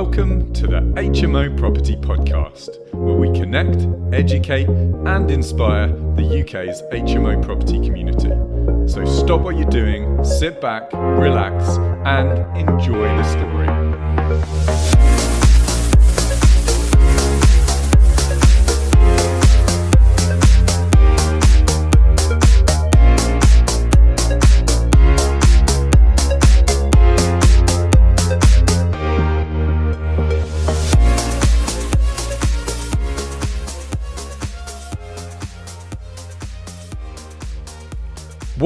Welcome 0.00 0.52
to 0.52 0.66
the 0.66 0.80
HMO 1.00 1.56
Property 1.56 1.96
Podcast, 1.96 2.92
where 2.92 3.16
we 3.16 3.32
connect, 3.32 3.88
educate, 4.12 4.68
and 4.68 5.30
inspire 5.30 5.88
the 5.88 6.42
UK's 6.42 6.82
HMO 6.92 7.42
property 7.42 7.80
community. 7.80 8.28
So 8.92 9.06
stop 9.06 9.40
what 9.40 9.56
you're 9.56 9.70
doing, 9.70 10.22
sit 10.22 10.60
back, 10.60 10.92
relax, 10.92 11.78
and 12.04 12.58
enjoy 12.58 13.04
the 13.04 13.24
story. 13.24 14.95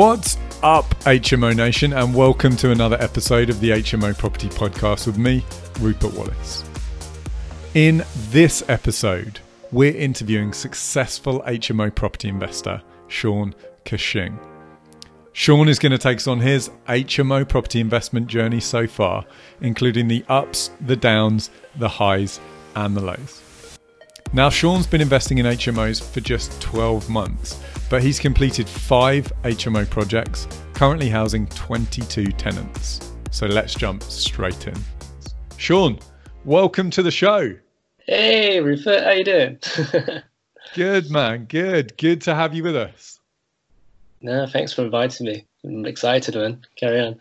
What's 0.01 0.39
up, 0.63 0.89
HMO 1.01 1.55
Nation, 1.55 1.93
and 1.93 2.15
welcome 2.15 2.57
to 2.57 2.71
another 2.71 2.97
episode 3.03 3.51
of 3.51 3.61
the 3.61 3.69
HMO 3.69 4.17
Property 4.17 4.49
Podcast 4.49 5.07
with 5.07 5.19
me, 5.19 5.45
Rupert 5.79 6.15
Wallace. 6.15 6.65
In 7.75 8.03
this 8.31 8.67
episode, 8.67 9.41
we're 9.71 9.95
interviewing 9.95 10.55
successful 10.55 11.43
HMO 11.43 11.95
property 11.95 12.31
investor 12.31 12.81
Sean 13.09 13.55
Ka 13.85 13.99
Shing. 13.99 14.41
Sean 15.35 15.69
is 15.69 15.79
going 15.79 15.93
to 15.93 15.99
take 15.99 16.17
us 16.17 16.27
on 16.27 16.41
his 16.41 16.71
HMO 16.89 17.47
property 17.47 17.79
investment 17.79 18.27
journey 18.27 18.61
so 18.61 18.87
far, 18.87 19.27
including 19.61 20.09
the 20.09 20.25
ups, 20.31 20.71
the 20.81 20.97
downs, 20.97 21.51
the 21.77 21.91
highs, 21.91 22.41
and 22.75 22.97
the 22.97 23.03
lows. 23.03 23.50
Now, 24.33 24.49
Sean's 24.49 24.87
been 24.87 25.01
investing 25.01 25.39
in 25.39 25.47
HMOs 25.47 26.01
for 26.01 26.21
just 26.21 26.63
12 26.63 27.11
months, 27.11 27.61
but 27.91 28.01
he's 28.01 28.21
completed 28.21 28.69
five 28.69 29.33
HMO 29.43 29.91
projects, 29.91 30.47
currently 30.73 31.09
housing 31.09 31.49
22 31.49 32.31
tenants. 32.33 33.13
So 33.33 33.47
let's 33.47 33.75
jump 33.75 34.05
straight 34.05 34.69
in. 34.69 34.77
Sean, 35.57 35.99
welcome 36.45 36.91
to 36.91 37.03
the 37.03 37.11
show. 37.11 37.57
Hey, 38.07 38.61
Rupert, 38.61 39.03
how 39.03 39.11
you 39.11 39.25
doing? 39.25 39.59
good, 40.75 41.11
man. 41.11 41.47
Good. 41.47 41.97
Good 41.97 42.21
to 42.23 42.35
have 42.37 42.55
you 42.55 42.63
with 42.63 42.77
us. 42.77 43.19
No, 44.23 44.47
thanks 44.47 44.73
for 44.73 44.83
inviting 44.83 45.27
me. 45.27 45.45
I'm 45.65 45.87
excited, 45.87 46.37
man. 46.37 46.65
Carry 46.77 47.01
on. 47.01 47.19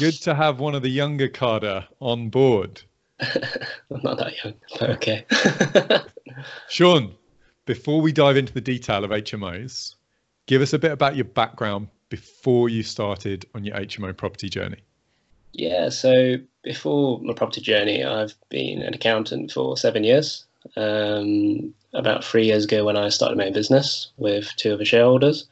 Good 0.00 0.14
to 0.22 0.34
have 0.34 0.58
one 0.58 0.74
of 0.74 0.82
the 0.82 0.88
younger 0.88 1.28
Carter 1.28 1.86
on 2.00 2.30
board. 2.30 2.82
I'm 3.20 4.02
not 4.02 4.18
that 4.18 4.44
young, 4.44 4.54
but 4.80 4.90
okay. 4.90 5.24
Sean, 6.68 7.14
before 7.66 8.00
we 8.00 8.12
dive 8.12 8.36
into 8.36 8.52
the 8.52 8.60
detail 8.60 9.04
of 9.04 9.10
HMOs, 9.10 9.94
give 10.46 10.62
us 10.62 10.72
a 10.72 10.78
bit 10.78 10.92
about 10.92 11.16
your 11.16 11.26
background 11.26 11.88
before 12.08 12.68
you 12.68 12.82
started 12.82 13.44
on 13.54 13.64
your 13.64 13.76
HMO 13.76 14.16
property 14.16 14.48
journey. 14.48 14.82
Yeah, 15.52 15.88
so 15.88 16.36
before 16.62 17.20
my 17.20 17.32
property 17.34 17.60
journey, 17.60 18.04
I've 18.04 18.34
been 18.48 18.82
an 18.82 18.94
accountant 18.94 19.52
for 19.52 19.76
seven 19.76 20.04
years. 20.04 20.44
Um, 20.76 21.74
about 21.94 22.24
three 22.24 22.46
years 22.46 22.64
ago, 22.64 22.84
when 22.84 22.96
I 22.96 23.08
started 23.08 23.38
my 23.38 23.46
own 23.46 23.52
business 23.52 24.10
with 24.16 24.54
two 24.56 24.72
of 24.72 24.78
the 24.78 24.84
shareholders, 24.84 25.46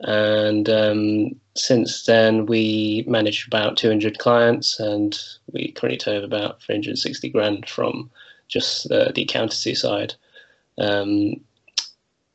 and 0.00 0.68
um, 0.68 1.40
since 1.56 2.04
then 2.04 2.46
we 2.46 3.04
manage 3.06 3.46
about 3.46 3.76
200 3.76 4.18
clients, 4.18 4.80
and 4.80 5.18
we 5.52 5.72
currently 5.72 5.98
turn 5.98 6.24
about 6.24 6.62
360 6.62 7.28
grand 7.30 7.68
from 7.68 8.10
just 8.50 8.90
uh, 8.90 9.10
the 9.14 9.22
accountancy 9.22 9.74
side. 9.74 10.14
Um, 10.78 11.40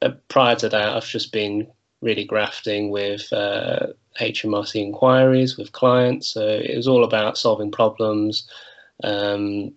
uh, 0.02 0.12
prior 0.30 0.56
to 0.56 0.70
that, 0.70 0.96
I've 0.96 1.06
just 1.06 1.32
been 1.32 1.68
really 2.02 2.24
grafting 2.24 2.90
with 2.90 3.32
uh, 3.34 3.88
HMRC 4.20 4.82
inquiries 4.82 5.58
with 5.58 5.72
clients. 5.72 6.28
So 6.28 6.48
it 6.48 6.76
was 6.76 6.88
all 6.88 7.04
about 7.04 7.38
solving 7.38 7.72
problems, 7.72 8.48
um, 9.04 9.74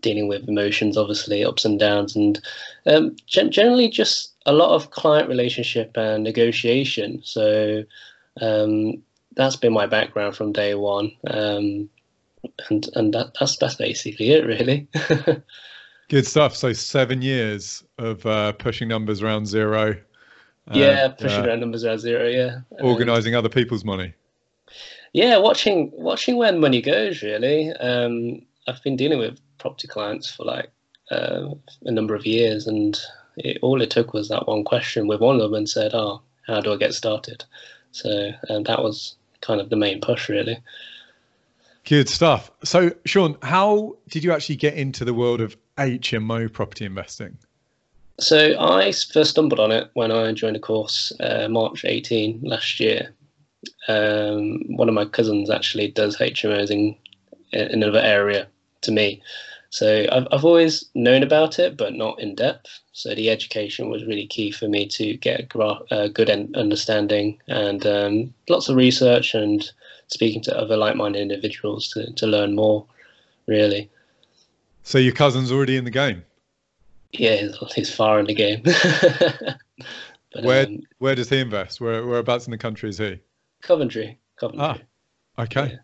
dealing 0.00 0.28
with 0.28 0.48
emotions, 0.48 0.96
obviously 0.96 1.44
ups 1.44 1.64
and 1.64 1.78
downs, 1.78 2.14
and 2.14 2.40
um, 2.86 3.16
gen- 3.26 3.50
generally 3.50 3.88
just 3.88 4.34
a 4.46 4.52
lot 4.52 4.74
of 4.74 4.90
client 4.90 5.28
relationship 5.28 5.96
and 5.96 6.22
negotiation. 6.22 7.20
So 7.24 7.84
um, 8.40 9.02
that's 9.34 9.56
been 9.56 9.72
my 9.72 9.86
background 9.86 10.36
from 10.36 10.52
day 10.52 10.74
one, 10.74 11.12
um, 11.26 11.88
and 12.70 12.88
and 12.94 13.14
that, 13.14 13.32
that's 13.38 13.56
that's 13.56 13.74
basically 13.74 14.32
it, 14.32 14.44
really. 14.46 14.88
Good 16.08 16.26
stuff. 16.26 16.56
So 16.56 16.72
seven 16.72 17.20
years 17.20 17.84
of 17.98 18.24
uh, 18.24 18.52
pushing 18.52 18.88
numbers 18.88 19.22
around 19.22 19.44
Xero. 19.44 20.00
Yeah, 20.72 21.08
pushing 21.08 21.44
uh, 21.44 21.46
around 21.46 21.60
numbers 21.60 21.84
around 21.84 21.98
Xero. 21.98 22.32
Yeah, 22.32 22.60
organizing 22.80 23.34
other 23.34 23.48
people's 23.48 23.84
money. 23.84 24.14
Yeah, 25.12 25.38
watching 25.38 25.90
watching 25.94 26.36
where 26.36 26.52
money 26.52 26.80
goes. 26.80 27.22
Really, 27.22 27.72
um, 27.72 28.42
I've 28.66 28.82
been 28.82 28.96
dealing 28.96 29.18
with 29.18 29.38
property 29.58 29.88
clients 29.88 30.30
for 30.30 30.44
like 30.44 30.70
uh, 31.10 31.48
a 31.84 31.90
number 31.90 32.14
of 32.14 32.26
years, 32.26 32.66
and 32.66 32.98
it, 33.36 33.58
all 33.62 33.82
it 33.82 33.90
took 33.90 34.12
was 34.12 34.28
that 34.28 34.46
one 34.46 34.64
question 34.64 35.06
with 35.06 35.20
one 35.20 35.36
of 35.36 35.42
them, 35.42 35.54
and 35.54 35.68
said, 35.68 35.92
"Oh, 35.94 36.22
how 36.46 36.60
do 36.60 36.72
I 36.72 36.76
get 36.76 36.94
started?" 36.94 37.44
So 37.92 38.32
um, 38.50 38.64
that 38.64 38.82
was 38.82 39.16
kind 39.40 39.60
of 39.60 39.70
the 39.70 39.76
main 39.76 40.00
push, 40.00 40.28
really. 40.28 40.58
Good 41.88 42.10
stuff. 42.10 42.50
So, 42.64 42.90
Sean, 43.06 43.38
how 43.42 43.96
did 44.10 44.22
you 44.22 44.30
actually 44.30 44.56
get 44.56 44.74
into 44.74 45.06
the 45.06 45.14
world 45.14 45.40
of 45.40 45.56
HMO 45.78 46.52
property 46.52 46.84
investing? 46.84 47.38
So, 48.20 48.60
I 48.60 48.92
first 48.92 49.30
stumbled 49.30 49.58
on 49.58 49.72
it 49.72 49.88
when 49.94 50.12
I 50.12 50.30
joined 50.32 50.56
a 50.56 50.60
course 50.60 51.14
uh, 51.20 51.48
March 51.48 51.86
18 51.86 52.40
last 52.42 52.78
year. 52.78 53.14
Um, 53.88 54.60
one 54.76 54.90
of 54.90 54.94
my 54.94 55.06
cousins 55.06 55.48
actually 55.48 55.88
does 55.88 56.18
HMOs 56.18 56.70
in, 56.70 56.94
in 57.52 57.82
another 57.82 58.00
area 58.00 58.48
to 58.82 58.92
me. 58.92 59.22
So 59.70 60.06
I've, 60.12 60.26
I've 60.30 60.44
always 60.44 60.84
known 60.94 61.22
about 61.22 61.58
it, 61.58 61.78
but 61.78 61.94
not 61.94 62.20
in 62.20 62.34
depth. 62.34 62.80
So 62.92 63.14
the 63.14 63.30
education 63.30 63.88
was 63.88 64.04
really 64.04 64.26
key 64.26 64.50
for 64.50 64.68
me 64.68 64.86
to 64.88 65.16
get 65.16 65.40
a, 65.40 65.42
gra- 65.44 66.08
good 66.12 66.28
understanding 66.54 67.40
and 67.48 67.86
um, 67.86 68.34
lots 68.48 68.68
of 68.68 68.76
research 68.76 69.34
and 69.34 69.70
speaking 70.08 70.42
to 70.42 70.58
other 70.58 70.76
like-minded 70.76 71.20
individuals 71.20 71.88
to, 71.90 72.12
to 72.14 72.26
learn 72.26 72.54
more, 72.54 72.84
really. 73.46 73.90
So 74.82 74.98
your 74.98 75.12
cousin's 75.12 75.52
already 75.52 75.76
in 75.76 75.84
the 75.84 75.90
game? 75.90 76.24
Yeah, 77.12 77.36
he's, 77.74 77.94
far 77.94 78.20
in 78.20 78.26
the 78.26 78.34
game. 78.34 78.62
but, 78.64 80.44
where 80.44 80.66
um, 80.66 80.80
where 80.98 81.14
does 81.14 81.30
he 81.30 81.40
invest? 81.40 81.80
Where 81.80 82.06
whereabouts 82.06 82.46
in 82.46 82.50
the 82.50 82.58
country 82.58 82.90
is 82.90 82.98
he? 82.98 83.18
Coventry. 83.62 84.18
Coventry. 84.36 84.86
Ah, 85.38 85.42
okay. 85.42 85.68
Yeah. 85.70 85.76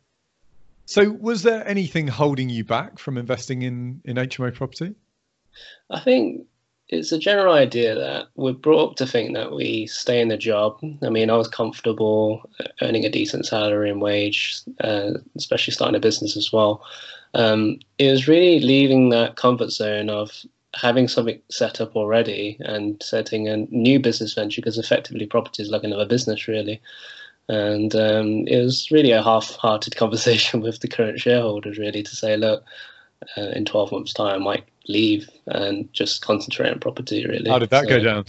So, 0.86 1.10
was 1.12 1.42
there 1.42 1.66
anything 1.66 2.08
holding 2.08 2.50
you 2.50 2.62
back 2.62 2.98
from 2.98 3.16
investing 3.16 3.62
in 3.62 4.02
in 4.04 4.16
HMO 4.16 4.54
property? 4.54 4.94
I 5.90 6.00
think 6.00 6.46
it's 6.88 7.12
a 7.12 7.18
general 7.18 7.54
idea 7.54 7.94
that 7.94 8.28
we're 8.34 8.52
brought 8.52 8.90
up 8.90 8.96
to 8.96 9.06
think 9.06 9.34
that 9.34 9.52
we 9.52 9.86
stay 9.86 10.20
in 10.20 10.28
the 10.28 10.36
job. 10.36 10.78
I 11.02 11.08
mean, 11.08 11.30
I 11.30 11.36
was 11.36 11.48
comfortable 11.48 12.48
earning 12.82 13.04
a 13.04 13.10
decent 13.10 13.46
salary 13.46 13.90
and 13.90 14.02
wage, 14.02 14.60
uh, 14.80 15.12
especially 15.36 15.72
starting 15.72 15.96
a 15.96 16.00
business 16.00 16.36
as 16.36 16.52
well. 16.52 16.84
Um, 17.32 17.80
it 17.98 18.10
was 18.10 18.28
really 18.28 18.60
leaving 18.60 19.08
that 19.10 19.36
comfort 19.36 19.70
zone 19.70 20.10
of 20.10 20.30
having 20.74 21.08
something 21.08 21.40
set 21.50 21.80
up 21.80 21.96
already 21.96 22.56
and 22.60 23.02
setting 23.02 23.48
a 23.48 23.58
new 23.70 23.98
business 23.98 24.34
venture 24.34 24.60
because 24.60 24.78
effectively 24.78 25.26
property 25.26 25.62
is 25.62 25.70
like 25.70 25.84
another 25.84 26.06
business, 26.06 26.46
really. 26.48 26.80
And 27.48 27.94
um, 27.94 28.46
it 28.46 28.62
was 28.62 28.90
really 28.90 29.10
a 29.10 29.22
half-hearted 29.22 29.96
conversation 29.96 30.60
with 30.60 30.80
the 30.80 30.88
current 30.88 31.18
shareholders, 31.18 31.78
really, 31.78 32.02
to 32.02 32.16
say, 32.16 32.36
look, 32.36 32.64
uh, 33.38 33.52
in 33.54 33.64
12 33.64 33.92
months' 33.92 34.12
time, 34.12 34.42
might 34.42 34.64
leave 34.88 35.28
and 35.46 35.92
just 35.92 36.22
concentrate 36.22 36.70
on 36.70 36.78
property, 36.78 37.26
really. 37.26 37.50
How 37.50 37.58
did 37.58 37.70
that 37.70 37.84
so, 37.84 37.88
go 37.88 37.98
down? 38.00 38.24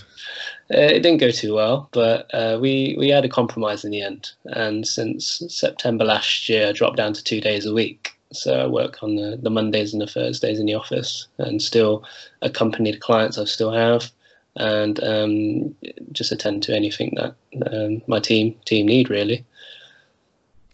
Uh, 0.74 0.90
it 0.94 1.02
didn't 1.02 1.18
go 1.18 1.32
too 1.32 1.54
well, 1.54 1.90
but 1.92 2.30
uh, 2.34 2.58
we, 2.60 2.96
we 2.98 3.10
had 3.10 3.26
a 3.26 3.30
compromise 3.30 3.86
in 3.86 3.92
the 3.92 4.02
end. 4.02 4.32
And 4.46 4.88
since 4.88 5.42
September 5.50 6.06
last 6.06 6.50
year, 6.50 6.68
I 6.68 6.72
dropped 6.72 6.98
down 6.98 7.14
to 7.14 7.24
two 7.24 7.42
days 7.42 7.66
a 7.66 7.74
week. 7.74 8.12
So 8.32 8.60
I 8.60 8.68
work 8.68 9.04
on 9.04 9.16
the, 9.16 9.38
the 9.42 9.50
Mondays 9.50 9.94
and 9.94 10.02
the 10.02 10.08
Thursdays 10.08 10.60
in 10.60 10.66
the 10.66 10.74
office 10.74 11.28
and 11.38 11.62
still 11.62 12.04
accompany 12.42 12.92
the 12.92 12.98
clients 12.98 13.38
I 13.38 13.46
still 13.46 13.72
have 13.72 14.12
and 14.58 15.04
um, 15.04 15.76
just 16.12 16.32
attend 16.32 16.64
to 16.64 16.76
anything 16.76 17.14
that 17.16 17.36
um, 17.72 18.02
my 18.08 18.20
team 18.20 18.56
team 18.66 18.88
need 18.88 19.10
really. 19.10 19.46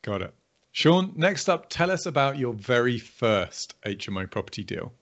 Got 0.03 0.21
it. 0.21 0.33
Sean, 0.71 1.11
next 1.15 1.49
up, 1.49 1.67
tell 1.69 1.91
us 1.91 2.05
about 2.05 2.37
your 2.37 2.53
very 2.53 2.97
first 2.97 3.75
HMO 3.83 4.29
property 4.29 4.63
deal. 4.63 4.93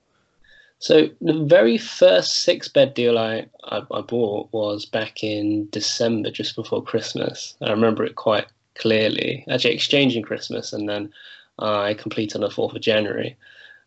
So 0.79 1.09
the 1.19 1.43
very 1.43 1.77
first 1.77 2.41
six 2.41 2.69
bed 2.69 2.93
deal 2.93 3.17
I, 3.17 3.47
I, 3.65 3.81
I, 3.91 4.01
bought 4.01 4.47
was 4.53 4.85
back 4.85 5.23
in 5.23 5.67
December, 5.71 6.31
just 6.31 6.55
before 6.55 6.81
Christmas. 6.81 7.55
I 7.61 7.69
remember 7.69 8.05
it 8.05 8.15
quite 8.15 8.47
clearly. 8.75 9.43
Actually, 9.49 9.73
exchanging 9.73 10.23
Christmas, 10.23 10.71
and 10.71 10.87
then 10.87 11.11
I 11.59 11.95
completed 11.95 12.35
on 12.35 12.41
the 12.41 12.49
fourth 12.49 12.73
of 12.73 12.81
January. 12.81 13.35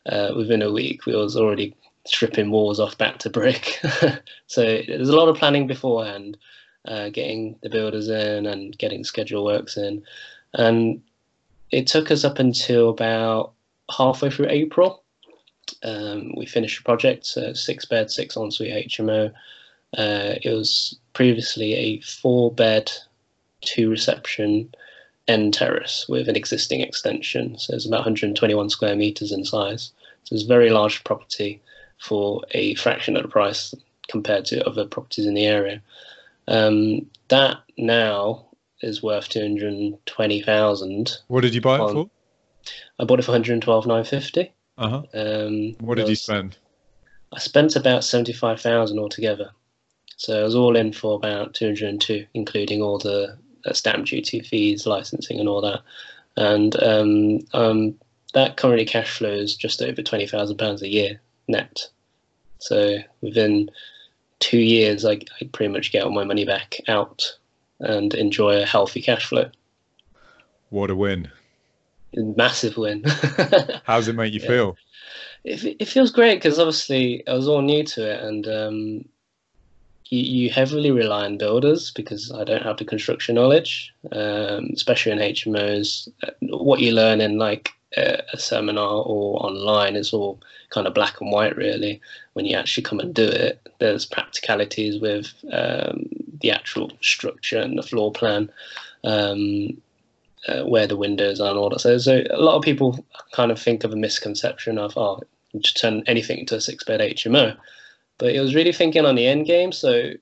uh, 0.06 0.32
within 0.36 0.62
a 0.62 0.72
week, 0.72 1.06
we 1.06 1.14
was 1.14 1.36
already 1.36 1.74
stripping 2.04 2.50
walls 2.50 2.80
off 2.80 2.98
back 2.98 3.18
to 3.18 3.30
brick. 3.30 3.80
so 4.46 4.62
there's 4.62 5.08
a 5.08 5.16
lot 5.16 5.28
of 5.28 5.36
planning 5.36 5.66
beforehand, 5.66 6.36
uh, 6.86 7.08
getting 7.10 7.56
the 7.62 7.70
builders 7.70 8.08
in 8.08 8.46
and 8.46 8.76
getting 8.78 9.04
schedule 9.04 9.44
works 9.44 9.76
in. 9.76 10.02
And 10.54 11.02
it 11.70 11.86
took 11.86 12.10
us 12.10 12.24
up 12.24 12.38
until 12.38 12.90
about 12.90 13.52
halfway 13.96 14.30
through 14.30 14.48
April 14.50 15.01
um, 15.82 16.32
we 16.36 16.46
finished 16.46 16.80
a 16.80 16.84
project, 16.84 17.36
uh, 17.36 17.54
six 17.54 17.84
bed, 17.84 18.10
six 18.10 18.36
ensuite 18.36 18.88
HMO. 18.88 19.32
Uh, 19.96 20.34
it 20.42 20.50
was 20.50 20.98
previously 21.12 21.74
a 21.74 22.00
four 22.00 22.52
bed, 22.52 22.90
two 23.60 23.90
reception 23.90 24.72
end 25.28 25.54
terrace 25.54 26.06
with 26.08 26.28
an 26.28 26.36
existing 26.36 26.80
extension. 26.80 27.58
So 27.58 27.74
it's 27.74 27.86
about 27.86 27.98
121 27.98 28.70
square 28.70 28.96
meters 28.96 29.32
in 29.32 29.44
size. 29.44 29.92
So 30.24 30.34
it's 30.34 30.44
a 30.44 30.48
very 30.48 30.70
large 30.70 31.04
property 31.04 31.60
for 31.98 32.42
a 32.52 32.74
fraction 32.74 33.16
of 33.16 33.22
the 33.22 33.28
price 33.28 33.74
compared 34.08 34.44
to 34.46 34.66
other 34.66 34.84
properties 34.84 35.26
in 35.26 35.34
the 35.34 35.46
area. 35.46 35.80
Um, 36.48 37.06
that 37.28 37.58
now 37.78 38.46
is 38.80 39.02
worth 39.02 39.28
220,000. 39.28 41.18
What 41.28 41.42
did 41.42 41.54
you 41.54 41.60
buy 41.60 41.76
it 41.76 41.80
on, 41.80 41.92
for? 41.94 42.10
I 42.98 43.04
bought 43.04 43.20
it 43.20 43.24
for 43.24 43.32
112,950. 43.32 44.52
Uh-huh. 44.82 45.02
Um, 45.14 45.76
what 45.80 45.96
did 45.96 46.08
you 46.08 46.16
spend? 46.16 46.56
I 47.32 47.38
spent 47.38 47.76
about 47.76 48.02
seventy-five 48.02 48.60
thousand 48.60 48.98
altogether, 48.98 49.50
so 50.16 50.40
I 50.40 50.42
was 50.42 50.56
all 50.56 50.74
in 50.76 50.92
for 50.92 51.14
about 51.14 51.54
two 51.54 51.66
hundred 51.66 51.88
and 51.88 52.00
two, 52.00 52.26
including 52.34 52.82
all 52.82 52.98
the 52.98 53.38
uh, 53.64 53.72
stamp 53.72 54.06
duty 54.06 54.40
fees, 54.40 54.86
licensing, 54.86 55.38
and 55.38 55.48
all 55.48 55.60
that. 55.60 55.82
And 56.36 56.82
um, 56.82 57.38
um, 57.52 57.94
that 58.34 58.56
currently 58.56 58.84
cash 58.84 59.16
flow 59.16 59.30
is 59.30 59.54
just 59.54 59.80
over 59.82 60.02
twenty 60.02 60.26
thousand 60.26 60.56
pounds 60.56 60.82
a 60.82 60.88
year 60.88 61.20
net. 61.46 61.88
So 62.58 62.98
within 63.20 63.70
two 64.40 64.60
years, 64.60 65.04
I, 65.04 65.20
I 65.40 65.48
pretty 65.52 65.72
much 65.72 65.92
get 65.92 66.02
all 66.02 66.10
my 66.10 66.24
money 66.24 66.44
back 66.44 66.76
out 66.88 67.38
and 67.78 68.14
enjoy 68.14 68.60
a 68.60 68.66
healthy 68.66 69.00
cash 69.00 69.26
flow. 69.26 69.50
What 70.70 70.90
a 70.90 70.96
win! 70.96 71.30
Massive 72.14 72.76
win. 72.76 73.04
How 73.84 73.96
does 73.96 74.08
it 74.08 74.14
make 74.14 74.32
you 74.32 74.40
yeah. 74.40 74.48
feel? 74.48 74.76
It, 75.44 75.76
it 75.80 75.88
feels 75.88 76.10
great 76.10 76.36
because 76.36 76.58
obviously 76.58 77.26
I 77.26 77.34
was 77.34 77.48
all 77.48 77.62
new 77.62 77.84
to 77.84 78.10
it, 78.10 78.22
and 78.22 78.46
um, 78.46 79.04
you, 80.06 80.20
you, 80.20 80.50
heavily 80.50 80.90
rely 80.90 81.24
on 81.24 81.38
builders 81.38 81.90
because 81.90 82.30
I 82.32 82.44
don't 82.44 82.62
have 82.62 82.76
the 82.76 82.84
construction 82.84 83.34
knowledge, 83.34 83.92
um, 84.12 84.70
especially 84.72 85.12
in 85.12 85.18
HMOs. 85.18 86.08
What 86.42 86.80
you 86.80 86.92
learn 86.92 87.20
in 87.20 87.38
like 87.38 87.72
a, 87.96 88.22
a 88.32 88.38
seminar 88.38 89.02
or 89.02 89.44
online 89.44 89.96
is 89.96 90.12
all 90.12 90.40
kind 90.70 90.86
of 90.86 90.94
black 90.94 91.20
and 91.20 91.30
white 91.30 91.56
really 91.56 92.00
when 92.32 92.46
you 92.46 92.56
actually 92.56 92.82
come 92.82 92.98
and 92.98 93.14
do 93.14 93.26
it 93.26 93.60
there's 93.78 94.06
practicalities 94.06 95.00
with 95.00 95.34
um, 95.52 96.08
the 96.40 96.50
actual 96.50 96.90
structure 97.02 97.58
and 97.58 97.76
the 97.76 97.82
floor 97.82 98.12
plan 98.12 98.50
um, 99.04 99.76
uh, 100.48 100.62
where 100.64 100.86
the 100.86 100.96
windows 100.96 101.40
are 101.40 101.50
and 101.50 101.58
all 101.58 101.70
that. 101.70 101.80
So, 101.80 101.98
so 101.98 102.22
a 102.30 102.40
lot 102.40 102.56
of 102.56 102.62
people 102.62 103.04
kind 103.32 103.50
of 103.50 103.60
think 103.60 103.84
of 103.84 103.92
a 103.92 103.96
misconception 103.96 104.78
of 104.78 104.96
oh 104.96 105.20
just 105.58 105.78
turn 105.78 106.02
anything 106.06 106.38
into 106.38 106.56
a 106.56 106.60
six 106.60 106.82
bed 106.82 107.00
hmo 107.00 107.54
but 108.22 108.36
it 108.36 108.40
was 108.40 108.54
really 108.54 108.72
thinking 108.72 109.04
on 109.04 109.16
the 109.16 109.26
end 109.26 109.46
game. 109.46 109.72
So 109.72 110.12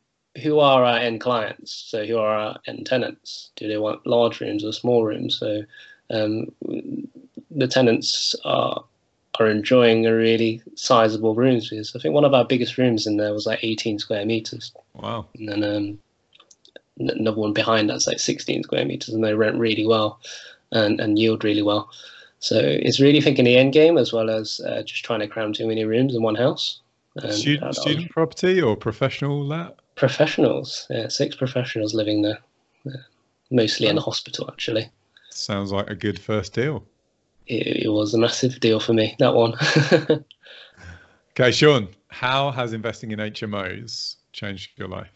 who 0.43 0.59
are 0.59 0.85
our 0.85 0.97
end 0.97 1.21
clients? 1.21 1.73
So 1.73 2.07
who 2.07 2.17
are 2.17 2.35
our 2.35 2.59
end 2.67 2.87
tenants? 2.87 3.51
Do 3.57 3.69
they 3.69 3.77
want 3.77 4.07
large 4.07 4.41
rooms 4.41 4.65
or 4.65 4.73
small 4.73 5.05
rooms? 5.05 5.39
So 5.39 5.65
um, 6.09 6.47
the 7.51 7.69
tenants 7.69 8.35
are 8.45 8.83
are 9.39 9.47
enjoying 9.49 10.07
a 10.07 10.15
really 10.15 10.63
sizable 10.77 11.35
rooms 11.35 11.69
because 11.69 11.95
I 11.95 11.99
think 11.99 12.15
one 12.15 12.25
of 12.25 12.33
our 12.33 12.45
biggest 12.45 12.79
rooms 12.79 13.07
in 13.07 13.19
there 13.19 13.35
was 13.35 13.45
like 13.45 13.63
18 13.63 13.99
square 13.99 14.25
meters. 14.25 14.73
Wow. 14.95 15.27
And 15.39 15.49
then 15.49 15.63
um, 15.65 15.99
another 17.09 17.37
one 17.37 17.53
behind 17.53 17.91
that's 17.91 18.07
like 18.07 18.19
16 18.19 18.65
square 18.65 18.85
meters, 18.85 19.15
and 19.15 19.25
they 19.25 19.35
rent 19.35 19.59
really 19.59 19.87
well 19.87 20.21
and, 20.73 21.01
and 21.01 21.19
yield 21.19 21.45
really 21.45 21.63
well. 21.63 21.91
So 22.39 22.59
it's 22.59 23.01
really 23.01 23.21
thinking 23.21 23.45
the 23.45 23.57
end 23.57 23.73
game 23.73 23.99
as 23.99 24.13
well 24.13 24.31
as 24.31 24.61
uh, 24.67 24.83
just 24.83 25.05
trying 25.05 25.21
to 25.21 25.29
cram 25.29 25.53
too 25.53 25.67
many 25.67 25.85
rooms 25.85 26.15
in 26.15 26.23
one 26.23 26.37
house. 26.37 26.81
Student, 27.31 27.75
student 27.75 28.05
was... 28.05 28.13
property 28.13 28.63
or 28.63 28.77
professional 28.77 29.47
that? 29.49 29.77
Professionals, 29.97 30.87
yeah, 30.89 31.09
six 31.09 31.37
professionals 31.37 31.93
living 31.93 32.23
there, 32.23 32.39
yeah. 32.85 32.93
mostly 33.51 33.89
oh. 33.89 33.91
in 33.91 33.99
a 33.99 34.01
hospital 34.01 34.49
actually. 34.51 34.89
Sounds 35.31 35.73
like 35.73 35.91
a 35.91 35.95
good 35.95 36.19
first 36.19 36.55
deal 36.55 36.85
it, 37.51 37.85
it 37.85 37.89
was 37.89 38.15
a 38.15 38.19
massive 38.19 38.61
deal 38.61 38.81
for 38.81 38.95
me 38.95 39.17
that 39.19 39.35
one. 39.35 39.55
okay, 41.33 41.51
Sean, 41.51 41.89
how 42.09 42.51
has 42.51 42.73
investing 42.73 43.11
in 43.11 43.19
HMOs 43.19 44.17
changed 44.33 44.71
your 44.77 44.89
life? 44.89 45.11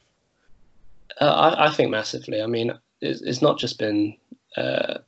Uh, 1.20 1.55
I, 1.56 1.66
I, 1.66 1.70
think 1.70 1.90
massively. 1.90 2.43
I 2.43 2.46
mean, 2.46 2.72
it's, 3.00 3.20
it's 3.22 3.43
not 3.43 3.58
just 3.58 3.78
been 3.78 4.16
uh, 4.56 4.99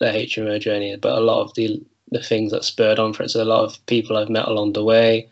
the 0.00 0.06
HMO 0.06 0.60
journey, 0.60 0.96
but 0.96 1.16
a 1.16 1.20
lot 1.20 1.42
of 1.42 1.54
the 1.54 1.82
the 2.10 2.22
things 2.22 2.52
that 2.52 2.64
spurred 2.64 2.98
on 2.98 3.12
for 3.12 3.24
it. 3.24 3.30
So 3.30 3.42
a 3.42 3.44
lot 3.44 3.64
of 3.64 3.84
people 3.86 4.16
I've 4.16 4.28
met 4.28 4.46
along 4.46 4.74
the 4.74 4.84
way, 4.84 5.28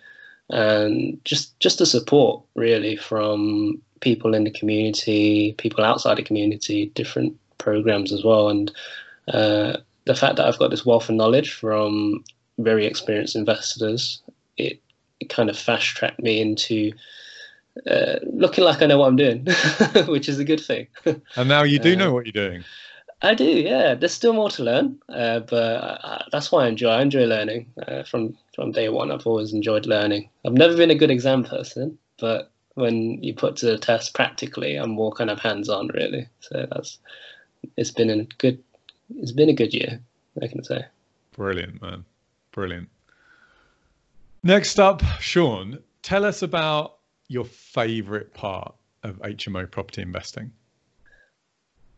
and 0.51 1.23
just 1.25 1.59
just 1.61 1.79
the 1.79 1.87
support 1.87 2.43
really 2.55 2.97
from 2.97 3.81
people 4.01 4.35
in 4.35 4.45
the 4.45 4.51
community, 4.51 5.55
people 5.59 5.85
outside 5.85 6.19
the 6.19 6.23
community, 6.23 6.87
different 6.95 7.37
programs 7.59 8.13
as 8.13 8.25
well, 8.25 8.49
and 8.49 8.73
uh, 9.29 9.77
the 10.05 10.15
fact 10.15 10.37
that 10.37 10.47
I've 10.47 10.59
got 10.59 10.71
this 10.71 10.85
wealth 10.85 11.09
of 11.09 11.15
knowledge 11.15 11.53
from 11.53 12.25
very 12.59 12.87
experienced 12.87 13.37
investors, 13.37 14.21
it, 14.57 14.81
it 15.21 15.29
kind 15.29 15.49
of 15.49 15.59
fast 15.59 15.87
tracked 15.87 16.21
me 16.21 16.41
into 16.41 16.93
uh, 17.87 18.17
looking 18.25 18.65
like 18.65 18.83
I 18.83 18.87
know 18.87 18.99
what 18.99 19.09
I'm 19.09 19.17
doing, 19.17 19.47
which 20.07 20.29
is 20.29 20.39
a 20.39 20.45
good 20.45 20.61
thing. 20.61 20.89
And 21.37 21.49
now 21.49 21.63
you 21.63 21.79
do 21.79 21.95
uh, 21.95 21.97
know 21.97 22.13
what 22.13 22.27
you're 22.27 22.49
doing. 22.49 22.65
I 23.23 23.35
do, 23.35 23.45
yeah. 23.45 23.95
There's 23.95 24.13
still 24.13 24.33
more 24.33 24.51
to 24.51 24.65
learn, 24.65 25.01
uh, 25.09 25.41
but 25.41 25.83
I, 25.83 26.25
that's 26.33 26.51
why 26.51 26.65
I 26.65 26.69
enjoy. 26.69 26.91
I 26.91 27.03
enjoy 27.03 27.25
learning 27.25 27.73
uh, 27.87 28.03
from 28.03 28.37
from 28.55 28.73
day 28.73 28.89
one. 28.89 29.13
I've 29.13 29.27
always 29.27 29.53
enjoyed 29.53 29.87
learning. 29.87 30.29
I've 30.45 30.53
never 30.53 30.77
been 30.77 30.91
a 30.91 30.97
good 30.97 31.11
exam 31.11 31.45
person, 31.45 31.99
but 32.19 32.51
when 32.75 33.23
you 33.23 33.35
put 33.35 33.57
to 33.57 33.67
the 33.67 33.79
test 33.79 34.15
practically, 34.15 34.77
I'm 34.77 34.91
more 34.91 35.13
kind 35.13 35.31
of 35.31 35.39
hands 35.39 35.69
on, 35.69 35.89
really. 35.89 36.27
So 36.41 36.67
that's 36.71 36.99
it's 37.77 37.93
been 37.93 38.11
a 38.11 38.25
good 38.39 38.63
it's 39.17 39.33
been 39.33 39.49
a 39.49 39.55
good 39.55 39.73
year, 39.73 40.01
I 40.43 40.49
can 40.49 40.65
say. 40.65 40.85
Brilliant, 41.37 41.81
man. 41.81 42.05
Brilliant. 42.51 42.89
Next 44.43 44.81
up, 44.81 45.03
Sean, 45.21 45.79
tell 46.03 46.25
us 46.25 46.43
about 46.43 46.99
your 47.33 47.45
favorite 47.45 48.35
part 48.35 48.75
of 49.03 49.21
HMO 49.23 49.71
property 49.71 50.03
investing. 50.03 50.53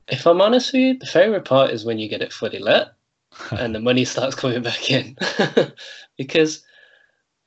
If 0.09 0.27
I'm 0.27 0.41
honest 0.41 0.73
with 0.73 0.81
you, 0.81 0.99
the 0.99 1.07
favorite 1.07 1.45
part 1.45 1.71
is 1.71 1.85
when 1.85 1.99
you 1.99 2.09
get 2.09 2.23
it 2.23 2.33
fully 2.33 2.59
let 2.59 2.95
and 3.51 3.75
the 3.75 3.81
money 3.81 4.05
starts 4.05 4.35
coming 4.35 4.63
back 4.63 4.91
in. 4.91 5.17
because 6.17 6.63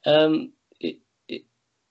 um, 0.06 0.52
it, 0.80 0.98
it, 1.28 1.44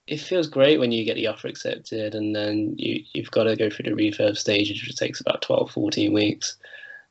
it 0.07 0.21
feels 0.21 0.49
great 0.49 0.79
when 0.79 0.93
you 0.93 1.05
get 1.05 1.15
the 1.15 1.29
offer 1.29 1.49
accepted 1.49 2.15
and 2.15 2.35
then 2.35 2.75
you, 2.77 3.03
you've 3.15 3.31
got 3.31 3.45
to 3.45 3.57
go 3.57 3.71
through 3.71 3.91
the 3.91 4.03
refurb 4.03 4.37
stage, 4.37 4.69
which 4.71 4.97
takes 4.97 5.21
about 5.21 5.43
12, 5.43 5.71
14 5.71 6.13
weeks. 6.13 6.57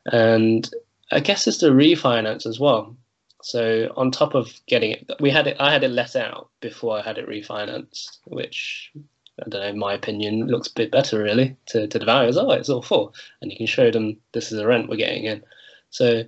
And 0.06 0.70
I 1.12 1.20
guess 1.22 1.48
it's 1.48 1.60
the 1.60 1.68
refinance 1.72 2.46
as 2.46 2.60
well. 2.60 2.96
So 3.46 3.94
on 3.96 4.10
top 4.10 4.34
of 4.34 4.60
getting 4.66 4.90
it, 4.90 5.12
we 5.20 5.30
had 5.30 5.46
it. 5.46 5.58
I 5.60 5.72
had 5.72 5.84
it 5.84 5.92
let 5.92 6.16
out 6.16 6.50
before 6.62 6.98
I 6.98 7.04
had 7.04 7.20
it 7.20 7.30
refinanced, 7.30 8.18
which 8.26 8.92
I 9.40 9.48
don't 9.48 9.62
know. 9.62 9.68
In 9.68 9.78
my 9.78 9.94
opinion, 9.94 10.48
looks 10.48 10.68
a 10.68 10.74
bit 10.74 10.90
better 10.90 11.22
really 11.22 11.56
to, 11.68 11.86
to 11.86 12.00
the 12.00 12.06
values. 12.06 12.38
Oh, 12.38 12.50
it's 12.50 12.70
all 12.70 12.82
full, 12.82 13.14
and 13.42 13.52
you 13.52 13.58
can 13.58 13.68
show 13.68 13.92
them 13.92 14.18
this 14.32 14.52
is 14.52 14.58
the 14.58 14.66
rent 14.66 14.90
we're 14.90 14.96
getting 14.96 15.26
in. 15.26 15.44
So 15.92 16.24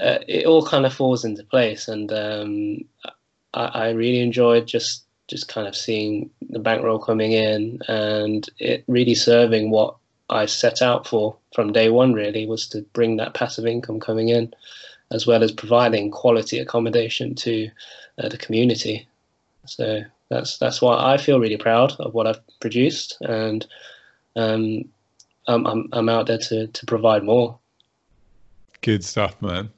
uh, 0.00 0.18
it 0.26 0.46
all 0.46 0.64
kind 0.64 0.86
of 0.86 0.94
falls 0.94 1.22
into 1.22 1.44
place, 1.44 1.86
and 1.86 2.10
um, 2.14 2.78
I, 3.52 3.64
I 3.64 3.90
really 3.90 4.20
enjoyed 4.20 4.66
just 4.66 5.04
just 5.28 5.48
kind 5.48 5.68
of 5.68 5.76
seeing 5.76 6.30
the 6.48 6.58
bankroll 6.58 6.98
coming 6.98 7.32
in 7.32 7.78
and 7.88 8.48
it 8.58 8.84
really 8.88 9.14
serving 9.14 9.70
what 9.70 9.96
I 10.30 10.46
set 10.46 10.80
out 10.80 11.06
for 11.06 11.36
from 11.54 11.72
day 11.72 11.88
one 11.90 12.14
really 12.14 12.46
was 12.46 12.68
to 12.68 12.82
bring 12.92 13.16
that 13.16 13.32
passive 13.34 13.66
income 13.66 14.00
coming 14.00 14.28
in 14.28 14.52
as 15.10 15.26
well 15.26 15.42
as 15.42 15.52
providing 15.52 16.10
quality 16.10 16.58
accommodation 16.58 17.34
to 17.34 17.70
uh, 18.18 18.28
the 18.28 18.38
community. 18.38 19.08
So 19.66 20.02
that's 20.28 20.58
that's 20.58 20.82
why 20.82 21.12
I 21.12 21.16
feel 21.16 21.40
really 21.40 21.56
proud 21.56 21.92
of 22.00 22.14
what 22.14 22.26
I've 22.26 22.40
produced 22.60 23.16
and 23.22 23.66
um, 24.36 24.84
I'm, 25.46 25.66
I'm, 25.66 25.88
I'm 25.92 26.08
out 26.08 26.26
there 26.26 26.38
to, 26.38 26.66
to 26.66 26.86
provide 26.86 27.22
more. 27.22 27.58
Good 28.80 29.04
stuff 29.04 29.40
man. 29.40 29.70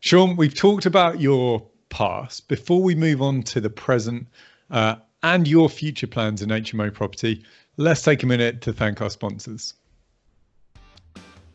Sean 0.00 0.36
we've 0.36 0.54
talked 0.54 0.86
about 0.86 1.20
your 1.20 1.64
past. 1.88 2.48
Before 2.48 2.82
we 2.82 2.94
move 2.94 3.22
on 3.22 3.42
to 3.44 3.60
the 3.60 3.70
present 3.70 4.26
uh, 4.70 4.96
and 5.22 5.46
your 5.46 5.68
future 5.68 6.06
plans 6.06 6.42
in 6.42 6.50
HMO 6.50 6.92
property 6.92 7.44
let's 7.76 8.02
take 8.02 8.22
a 8.22 8.26
minute 8.26 8.60
to 8.60 8.72
thank 8.72 9.00
our 9.00 9.10
sponsors. 9.10 9.74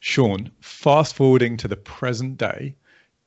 Sean, 0.00 0.50
fast 0.60 1.14
forwarding 1.14 1.58
to 1.58 1.68
the 1.68 1.76
present 1.76 2.38
day, 2.38 2.74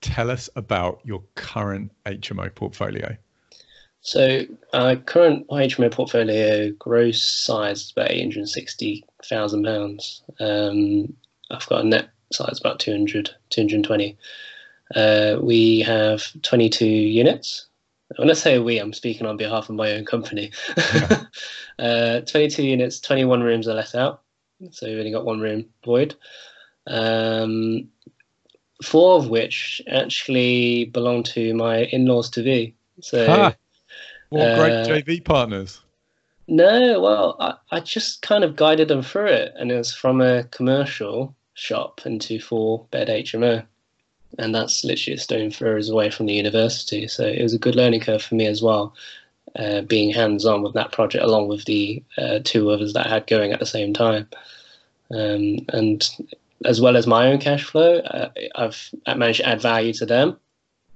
tell 0.01 0.31
us 0.31 0.49
about 0.55 0.99
your 1.03 1.21
current 1.35 1.91
HMO 2.07 2.55
portfolio. 2.55 3.15
So 4.05 4.45
our 4.71 4.95
current 4.97 5.47
HMO 5.47 5.91
portfolio 5.91 6.69
gross 6.77 7.23
size 7.23 7.81
is 7.81 7.91
about 7.91 8.11
eight 8.11 8.21
hundred 8.21 8.47
sixty 8.47 9.03
thousand 9.23 9.63
pounds. 9.63 10.21
Um, 10.39 11.11
I've 11.49 11.65
got 11.65 11.83
a 11.83 11.87
net 11.87 12.09
size 12.31 12.59
about 12.59 12.79
200, 12.79 13.31
220. 13.49 14.15
Uh, 14.95 15.37
we 15.41 15.79
have 15.79 16.23
22 16.43 16.85
units. 16.85 17.65
When 18.17 18.29
I 18.29 18.33
say 18.33 18.59
we, 18.59 18.77
I'm 18.77 18.93
speaking 18.93 19.25
on 19.25 19.37
behalf 19.37 19.69
of 19.69 19.75
my 19.75 19.93
own 19.93 20.05
company. 20.05 20.51
Yeah. 20.77 21.23
uh, 21.79 22.21
22 22.21 22.63
units, 22.63 22.99
21 22.99 23.41
rooms 23.41 23.67
are 23.67 23.73
let 23.73 23.95
out. 23.95 24.21
So 24.69 24.87
we've 24.87 24.99
only 24.99 25.11
got 25.11 25.25
one 25.25 25.39
room 25.39 25.65
void. 25.83 26.15
Um, 26.85 27.87
four 28.83 29.17
of 29.17 29.29
which 29.29 29.81
actually 29.87 30.85
belong 30.85 31.23
to 31.23 31.55
my 31.55 31.85
in-laws 31.85 32.29
to 32.31 32.43
be. 32.43 32.75
So, 33.01 33.25
ah, 33.27 33.55
what 34.29 34.55
great 34.55 34.73
uh, 34.73 34.85
JV 34.87 35.23
partners! 35.23 35.81
No, 36.47 36.99
well, 36.99 37.35
I, 37.39 37.55
I 37.71 37.79
just 37.79 38.21
kind 38.21 38.43
of 38.43 38.55
guided 38.55 38.87
them 38.87 39.01
through 39.01 39.27
it, 39.27 39.53
and 39.57 39.71
it 39.71 39.77
was 39.77 39.93
from 39.93 40.21
a 40.21 40.43
commercial 40.45 41.35
shop 41.53 42.01
into 42.05 42.39
four 42.39 42.85
bed 42.91 43.07
HMO, 43.07 43.65
and 44.37 44.53
that's 44.53 44.83
literally 44.83 45.15
a 45.15 45.19
stone 45.19 45.49
throws 45.49 45.89
away 45.89 46.11
from 46.11 46.27
the 46.27 46.33
university. 46.33 47.07
So 47.07 47.25
it 47.25 47.41
was 47.41 47.53
a 47.53 47.59
good 47.59 47.75
learning 47.75 48.01
curve 48.01 48.21
for 48.21 48.35
me 48.35 48.45
as 48.45 48.61
well. 48.61 48.93
Uh, 49.55 49.81
being 49.81 50.11
hands 50.11 50.45
on 50.45 50.61
with 50.61 50.73
that 50.73 50.91
project, 50.91 51.23
along 51.23 51.47
with 51.47 51.63
the 51.65 52.03
uh, 52.17 52.39
two 52.43 52.69
others 52.69 52.93
that 52.93 53.07
I 53.07 53.09
had 53.09 53.27
going 53.27 53.53
at 53.53 53.59
the 53.59 53.65
same 53.65 53.93
time, 53.93 54.27
um, 55.11 55.59
and 55.69 56.07
as 56.65 56.81
well 56.81 56.97
as 56.97 57.07
my 57.07 57.27
own 57.27 57.39
cash 57.39 57.63
flow, 57.63 57.99
uh, 57.99 58.29
I've 58.55 58.89
managed 59.07 59.39
to 59.39 59.47
add 59.47 59.61
value 59.61 59.93
to 59.93 60.05
them 60.05 60.37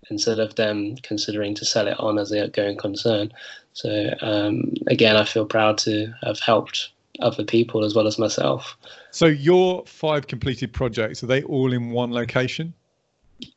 instead 0.09 0.39
of 0.39 0.55
them 0.55 0.95
considering 0.97 1.55
to 1.55 1.65
sell 1.65 1.87
it 1.87 1.99
on 1.99 2.17
as 2.17 2.31
a 2.31 2.47
going 2.49 2.77
concern. 2.77 3.31
So 3.73 4.13
um, 4.21 4.73
again, 4.87 5.15
I 5.15 5.25
feel 5.25 5.45
proud 5.45 5.77
to 5.79 6.13
have 6.23 6.39
helped 6.39 6.89
other 7.21 7.43
people 7.43 7.83
as 7.83 7.95
well 7.95 8.07
as 8.07 8.17
myself. 8.17 8.77
So 9.11 9.25
your 9.25 9.85
five 9.85 10.27
completed 10.27 10.73
projects 10.73 11.23
are 11.23 11.27
they 11.27 11.43
all 11.43 11.73
in 11.73 11.91
one 11.91 12.11
location? 12.11 12.73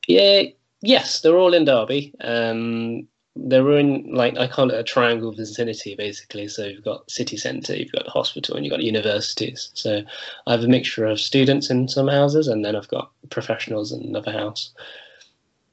Yeah, 0.06 0.42
yes, 0.80 1.20
they're 1.20 1.38
all 1.38 1.54
in 1.54 1.64
Derby. 1.64 2.14
Um, 2.20 3.06
they're 3.34 3.78
in 3.78 4.12
like 4.12 4.36
I 4.36 4.46
call 4.46 4.70
it 4.70 4.78
a 4.78 4.84
triangle 4.84 5.32
vicinity 5.32 5.94
basically. 5.94 6.48
So 6.48 6.66
you've 6.66 6.84
got 6.84 7.10
city 7.10 7.36
centre, 7.36 7.74
you've 7.74 7.92
got 7.92 8.04
the 8.04 8.10
hospital, 8.10 8.56
and 8.56 8.64
you've 8.64 8.72
got 8.72 8.82
universities. 8.82 9.70
So 9.74 10.02
I 10.46 10.52
have 10.52 10.64
a 10.64 10.68
mixture 10.68 11.06
of 11.06 11.20
students 11.20 11.70
in 11.70 11.88
some 11.88 12.08
houses, 12.08 12.48
and 12.48 12.64
then 12.64 12.76
I've 12.76 12.88
got 12.88 13.10
professionals 13.30 13.92
in 13.92 14.02
another 14.02 14.32
house. 14.32 14.72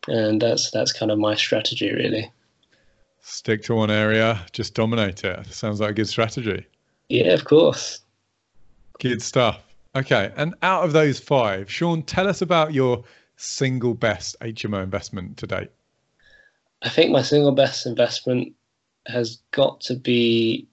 And 0.09 0.41
that's 0.41 0.71
that's 0.71 0.91
kind 0.91 1.11
of 1.11 1.19
my 1.19 1.35
strategy 1.35 1.93
really. 1.93 2.31
Stick 3.21 3.63
to 3.63 3.75
one 3.75 3.91
area, 3.91 4.45
just 4.51 4.73
dominate 4.73 5.23
it. 5.23 5.45
Sounds 5.47 5.79
like 5.79 5.91
a 5.91 5.93
good 5.93 6.07
strategy. 6.07 6.65
Yeah, 7.09 7.33
of 7.33 7.45
course. 7.45 8.01
Good 8.99 9.21
stuff. 9.21 9.61
Okay, 9.95 10.31
and 10.35 10.55
out 10.61 10.83
of 10.83 10.93
those 10.93 11.19
five, 11.19 11.71
Sean, 11.71 12.03
tell 12.03 12.27
us 12.27 12.41
about 12.41 12.73
your 12.73 13.03
single 13.37 13.93
best 13.93 14.35
HMO 14.41 14.83
investment 14.83 15.37
to 15.37 15.47
date. 15.47 15.69
I 16.81 16.89
think 16.89 17.11
my 17.11 17.21
single 17.21 17.51
best 17.51 17.85
investment 17.85 18.53
has 19.07 19.39
got 19.51 19.81
to 19.81 19.95
be, 19.95 20.67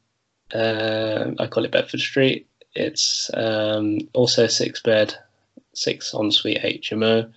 uh, 0.54 1.30
I 1.38 1.46
call 1.46 1.64
it 1.64 1.72
Bedford 1.72 2.00
Street. 2.00 2.46
It's 2.74 3.30
um, 3.34 4.00
also 4.12 4.46
six 4.46 4.82
bed, 4.82 5.14
six 5.72 6.12
ensuite 6.12 6.62
HMO. 6.62 7.32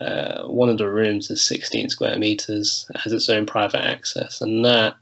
Uh, 0.00 0.44
one 0.46 0.70
of 0.70 0.78
the 0.78 0.88
rooms 0.88 1.30
is 1.30 1.42
16 1.42 1.90
square 1.90 2.18
meters, 2.18 2.90
has 2.94 3.12
its 3.12 3.28
own 3.28 3.44
private 3.44 3.84
access, 3.84 4.40
and 4.40 4.64
that 4.64 4.96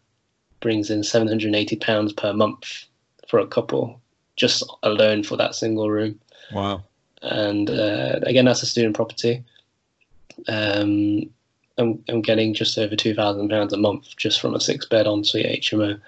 brings 0.61 0.91
in 0.91 1.05
780 1.05 1.77
pounds 1.77 2.13
per 2.13 2.33
month 2.33 2.85
for 3.29 3.39
a 3.39 3.47
couple, 3.47 4.01
just 4.37 4.65
alone 4.83 5.23
for 5.23 5.37
that 5.37 5.55
single 5.55 5.89
room. 5.89 6.19
Wow! 6.53 6.83
And 7.23 7.71
uh, 7.71 8.19
again, 8.23 8.47
that's 8.47 8.63
a 8.63 8.67
student 8.67 8.97
property. 8.97 9.45
Um, 10.49 11.31
I'm, 11.79 12.03
I'm 12.09 12.23
getting 12.23 12.55
just 12.55 12.77
over 12.77 12.97
two 12.97 13.15
thousand 13.15 13.49
pounds 13.49 13.73
a 13.73 13.77
month 13.77 14.17
just 14.17 14.41
from 14.41 14.55
a 14.55 14.61
six 14.61 14.85
bed 14.85 15.07
ensuite 15.07 15.63
HMO, 15.63 16.01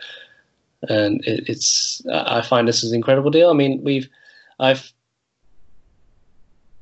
and 0.89 1.25
it, 1.25 1.49
it's 1.49 2.03
I 2.13 2.43
find 2.43 2.67
this 2.67 2.83
is 2.83 2.91
an 2.91 2.97
incredible 2.97 3.31
deal. 3.31 3.51
I 3.51 3.55
mean, 3.55 3.83
we've 3.85 4.09
I've 4.59 4.93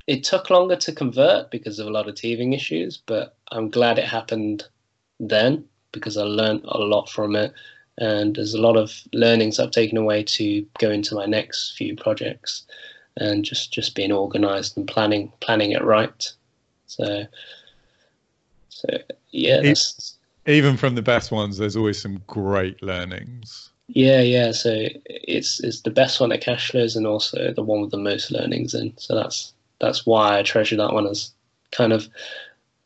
it 0.08 0.24
took 0.24 0.48
longer 0.48 0.74
to 0.74 0.90
convert 0.90 1.50
because 1.50 1.78
of 1.78 1.86
a 1.86 1.90
lot 1.90 2.08
of 2.08 2.14
teething 2.14 2.54
issues, 2.54 2.96
but 2.96 3.36
I'm 3.52 3.68
glad 3.68 3.98
it 3.98 4.06
happened 4.06 4.64
then 5.20 5.66
because 5.92 6.16
I 6.16 6.22
learned 6.22 6.62
a 6.64 6.78
lot 6.78 7.10
from 7.10 7.36
it, 7.36 7.52
and 7.98 8.34
there's 8.34 8.54
a 8.54 8.60
lot 8.60 8.78
of 8.78 8.90
learnings 9.12 9.60
I've 9.60 9.70
taken 9.70 9.98
away 9.98 10.22
to 10.22 10.66
go 10.78 10.90
into 10.90 11.14
my 11.14 11.26
next 11.26 11.76
few 11.76 11.94
projects, 11.94 12.64
and 13.18 13.44
just 13.44 13.70
just 13.70 13.94
being 13.94 14.10
organised 14.10 14.78
and 14.78 14.88
planning 14.88 15.30
planning 15.40 15.72
it 15.72 15.84
right. 15.84 16.32
So 16.86 17.26
so 18.70 18.88
yeah, 19.30 19.74
even 20.46 20.78
from 20.78 20.94
the 20.94 21.02
best 21.02 21.30
ones, 21.30 21.58
there's 21.58 21.76
always 21.76 22.00
some 22.00 22.22
great 22.26 22.82
learnings. 22.82 23.68
Yeah, 23.88 24.22
yeah. 24.22 24.52
So 24.52 24.86
it's 25.04 25.60
it's 25.60 25.82
the 25.82 25.90
best 25.90 26.18
one 26.18 26.32
at 26.32 26.40
cash 26.40 26.70
flows 26.70 26.96
and 26.96 27.06
also 27.06 27.52
the 27.52 27.62
one 27.62 27.82
with 27.82 27.90
the 27.90 27.98
most 27.98 28.30
learnings 28.30 28.72
in. 28.72 28.96
So 28.96 29.14
that's 29.14 29.52
that's 29.80 30.06
why 30.06 30.38
I 30.38 30.42
treasure 30.42 30.76
that 30.76 30.92
one 30.92 31.06
as 31.06 31.32
kind 31.72 31.92
of 31.92 32.08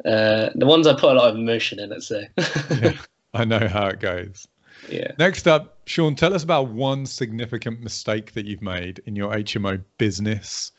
uh, 0.05 0.51
the 0.55 0.67
ones 0.67 0.87
I 0.87 0.95
put 0.95 1.13
a 1.13 1.15
lot 1.15 1.31
of 1.31 1.37
emotion 1.37 1.79
in. 1.79 1.91
Let's 1.91 2.09
say. 2.09 2.29
yeah, 2.71 2.99
I 3.35 3.45
know 3.45 3.69
how 3.69 3.87
it 3.89 4.01
goes. 4.01 4.47
Yeah. 4.89 5.13
Next 5.19 5.47
up, 5.47 5.79
Sean, 5.87 6.15
tell 6.15 6.35
us 6.35 6.43
about 6.43 6.69
one 6.69 7.07
significant 7.07 7.81
mistake 7.81 8.33
that 8.33 8.47
you've 8.47 8.63
made 8.63 9.01
in 9.07 9.15
your 9.15 9.33
HMO 9.33 9.83
business 9.99 10.73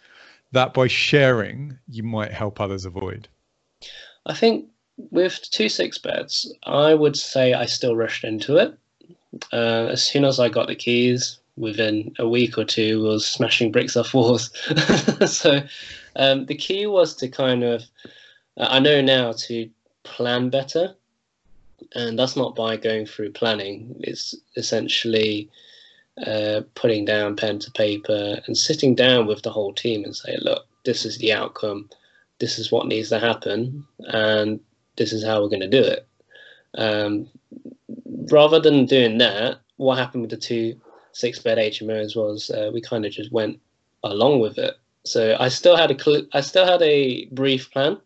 that 0.51 0.73
by 0.73 0.87
sharing 0.87 1.77
you 1.87 2.03
might 2.03 2.31
help 2.31 2.59
others 2.59 2.85
avoid. 2.85 3.27
I 4.25 4.33
think 4.33 4.67
with 5.11 5.41
two 5.51 5.69
six 5.69 5.97
beds, 5.97 6.53
I 6.63 6.93
would 6.93 7.17
say 7.17 7.53
I 7.53 7.65
still 7.65 7.95
rushed 7.95 8.23
into 8.23 8.57
it. 8.57 8.77
Uh, 9.51 9.87
as 9.89 10.05
soon 10.05 10.25
as 10.25 10.39
I 10.39 10.49
got 10.49 10.67
the 10.67 10.75
keys, 10.75 11.39
within 11.55 12.13
a 12.19 12.27
week 12.27 12.57
or 12.57 12.65
two, 12.65 13.01
was 13.01 13.27
smashing 13.27 13.71
bricks 13.71 13.97
off 13.97 14.13
walls. 14.13 14.51
so 15.25 15.61
um, 16.15 16.45
the 16.45 16.55
key 16.55 16.85
was 16.87 17.15
to 17.17 17.27
kind 17.27 17.63
of, 17.63 17.81
uh, 18.57 18.67
I 18.69 18.79
know 18.79 19.01
now 19.01 19.33
to 19.33 19.69
plan 20.03 20.49
better, 20.49 20.95
and 21.95 22.17
that's 22.17 22.35
not 22.35 22.55
by 22.55 22.77
going 22.77 23.05
through 23.05 23.31
planning. 23.31 23.95
It's 23.99 24.35
essentially 24.55 25.49
uh, 26.25 26.61
putting 26.75 27.05
down 27.05 27.35
pen 27.35 27.59
to 27.59 27.71
paper 27.71 28.39
and 28.45 28.57
sitting 28.57 28.95
down 28.95 29.25
with 29.25 29.41
the 29.41 29.51
whole 29.51 29.73
team 29.73 30.03
and 30.03 30.15
say, 30.15 30.37
look, 30.41 30.65
this 30.85 31.05
is 31.05 31.17
the 31.17 31.33
outcome. 31.33 31.89
This 32.39 32.59
is 32.59 32.71
what 32.71 32.87
needs 32.87 33.09
to 33.09 33.19
happen, 33.19 33.85
and 33.99 34.59
this 34.95 35.13
is 35.13 35.23
how 35.23 35.41
we're 35.41 35.49
going 35.49 35.61
to 35.61 35.69
do 35.69 35.83
it. 35.83 36.07
Um, 36.75 37.29
rather 38.31 38.59
than 38.59 38.85
doing 38.85 39.17
that, 39.19 39.59
what 39.77 39.97
happened 39.97 40.21
with 40.21 40.31
the 40.31 40.37
two 40.37 40.79
six 41.13 41.39
bed 41.39 41.57
HMOs 41.57 42.15
was 42.15 42.49
uh, 42.49 42.71
we 42.73 42.81
kind 42.81 43.05
of 43.05 43.11
just 43.11 43.31
went 43.31 43.59
along 44.03 44.39
with 44.39 44.57
it. 44.57 44.75
So 45.05 45.35
I 45.39 45.49
still 45.49 45.75
had 45.75 45.91
a 45.91 46.01
cl- 46.01 46.27
I 46.33 46.41
still 46.41 46.65
had 46.65 46.81
a 46.81 47.25
brief 47.25 47.71
plan, 47.71 47.97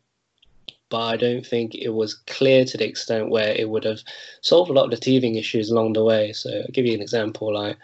but 0.89 1.01
I 1.01 1.17
don't 1.17 1.45
think 1.45 1.75
it 1.75 1.89
was 1.89 2.15
clear 2.15 2.65
to 2.65 2.77
the 2.77 2.87
extent 2.87 3.29
where 3.29 3.51
it 3.51 3.69
would 3.69 3.83
have 3.83 4.01
solved 4.41 4.69
a 4.69 4.73
lot 4.73 4.85
of 4.85 4.91
the 4.91 4.97
teething 4.97 5.35
issues 5.35 5.69
along 5.69 5.93
the 5.93 6.03
way. 6.03 6.33
So 6.33 6.49
I'll 6.49 6.71
give 6.71 6.85
you 6.85 6.93
an 6.93 7.01
example, 7.01 7.53
like 7.53 7.77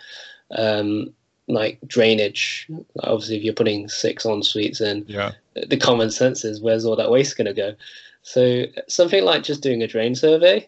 um, 0.58 1.13
like 1.48 1.79
drainage. 1.86 2.67
Obviously, 3.01 3.38
if 3.38 3.43
you're 3.43 3.53
putting 3.53 3.89
six 3.89 4.25
en 4.25 4.41
suites 4.41 4.82
in, 4.82 5.05
yeah. 5.08 5.32
the 5.67 5.77
common 5.77 6.10
sense 6.10 6.43
is 6.43 6.62
where's 6.62 6.86
all 6.86 6.96
that 6.96 7.12
waste 7.12 7.38
going 7.38 7.46
to 7.46 7.53
go? 7.53 7.75
So 8.24 8.65
something 8.88 9.24
like 9.24 9.43
just 9.43 9.62
doing 9.62 9.84
a 9.84 9.88
drain 9.88 10.15
survey 10.15 10.67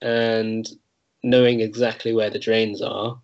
and 0.00 0.68
knowing 1.22 1.60
exactly 1.60 2.12
where 2.12 2.30
the 2.30 2.38
drains 2.38 2.82
are 2.82 3.18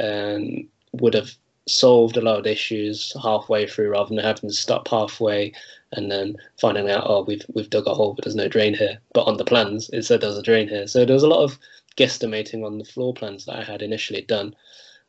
um, 0.00 0.68
would 0.92 1.14
have 1.14 1.30
solved 1.66 2.16
a 2.16 2.20
lot 2.20 2.38
of 2.38 2.46
issues 2.46 3.14
halfway 3.22 3.66
through 3.66 3.90
rather 3.90 4.14
than 4.14 4.22
having 4.22 4.50
to 4.50 4.54
stop 4.54 4.86
halfway 4.88 5.52
and 5.92 6.10
then 6.10 6.36
finding 6.60 6.90
out 6.90 7.04
oh 7.06 7.24
we've 7.24 7.44
we've 7.54 7.70
dug 7.70 7.86
a 7.86 7.94
hole 7.94 8.14
but 8.14 8.24
there's 8.24 8.34
no 8.34 8.48
drain 8.48 8.74
here 8.74 8.98
but 9.14 9.22
on 9.24 9.36
the 9.36 9.44
plans 9.44 9.88
it 9.92 10.02
said 10.02 10.20
there's 10.20 10.36
a 10.36 10.42
drain 10.42 10.68
here. 10.68 10.86
So 10.86 11.04
there 11.04 11.14
was 11.14 11.22
a 11.22 11.28
lot 11.28 11.42
of 11.42 11.58
guesstimating 11.96 12.64
on 12.64 12.78
the 12.78 12.84
floor 12.84 13.14
plans 13.14 13.46
that 13.46 13.56
I 13.56 13.64
had 13.64 13.80
initially 13.80 14.22
done. 14.22 14.54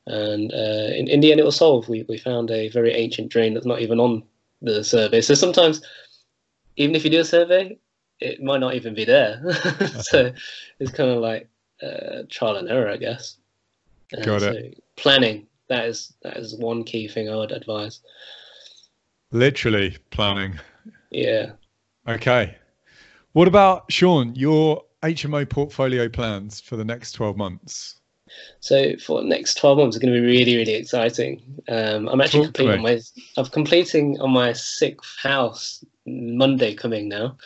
And 0.08 0.54
uh, 0.54 0.94
in, 0.96 1.08
in 1.08 1.20
the 1.20 1.32
end 1.32 1.40
it 1.40 1.46
was 1.46 1.58
solved. 1.58 1.90
We, 1.90 2.06
we 2.08 2.18
found 2.18 2.52
a 2.52 2.70
very 2.70 2.94
ancient 2.94 3.32
drain 3.32 3.54
that's 3.54 3.66
not 3.66 3.82
even 3.82 4.00
on 4.00 4.24
the 4.62 4.84
survey. 4.84 5.22
So 5.22 5.34
sometimes 5.34 5.82
even 6.78 6.96
if 6.96 7.04
you 7.04 7.10
do 7.10 7.22
a 7.22 7.26
survey 7.26 7.78
it 8.22 8.42
might 8.42 8.60
not 8.60 8.76
even 8.76 8.94
be 8.94 9.04
there. 9.04 9.42
So 10.04 10.32
it's 10.80 10.92
kind 10.92 11.10
of 11.10 11.18
like 11.18 11.50
uh, 11.84 12.24
trial 12.30 12.56
and 12.56 12.70
error 12.70 12.90
I 12.90 12.98
guess. 12.98 13.38
Got 14.24 14.42
so 14.42 14.52
it. 14.52 14.82
Planning 14.96 15.48
that 15.70 15.86
is 15.86 16.14
that 16.22 16.38
is 16.38 16.56
one 16.56 16.84
key 16.84 17.08
thing 17.08 17.30
I 17.30 17.36
would 17.36 17.52
advise. 17.52 18.02
Literally 19.32 19.98
planning. 20.12 20.60
Yeah. 21.12 21.52
Okay. 22.08 22.56
What 23.34 23.48
about 23.48 23.92
Sean? 23.92 24.34
Your 24.36 24.84
HMO 25.04 25.50
portfolio 25.50 26.08
plans 26.08 26.62
for 26.62 26.78
the 26.78 26.86
next 26.86 27.14
twelve 27.14 27.38
months? 27.38 28.00
So 28.60 28.96
for 28.98 29.22
the 29.22 29.28
next 29.28 29.58
twelve 29.58 29.78
months, 29.78 29.96
it's 29.96 30.04
going 30.04 30.14
to 30.14 30.20
be 30.20 30.26
really, 30.26 30.58
really 30.58 30.74
exciting. 30.74 31.42
Um, 31.68 32.08
I'm 32.08 32.22
actually 32.22 32.46
completing 32.46 32.82
my 32.82 33.00
I'm 33.38 33.46
completing 33.48 34.20
on 34.20 34.32
my 34.32 34.54
sixth 34.54 35.18
house 35.20 35.84
Monday 36.06 36.74
coming 36.76 37.10
now. 37.10 37.38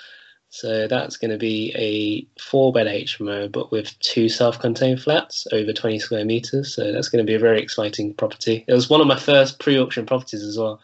So 0.52 0.88
that's 0.88 1.18
going 1.18 1.32
to 1.32 1.38
be 1.38 1.74
a 1.76 2.42
four 2.42 2.74
bed 2.74 2.88
HMO, 2.88 3.52
but 3.52 3.72
with 3.72 3.98
two 4.00 4.30
self 4.30 4.60
contained 4.60 5.02
flats 5.02 5.46
over 5.52 5.72
20 5.72 6.00
square 6.00 6.26
meters. 6.26 6.74
So 6.74 6.92
that's 6.92 7.10
going 7.10 7.24
to 7.24 7.30
be 7.30 7.36
a 7.36 7.40
very 7.40 7.62
exciting 7.62 8.14
property. 8.16 8.66
It 8.68 8.74
was 8.74 8.90
one 8.90 9.02
of 9.02 9.08
my 9.08 9.20
first 9.20 9.60
pre 9.60 9.78
auction 9.78 10.06
properties 10.06 10.44
as 10.44 10.58
well, 10.58 10.82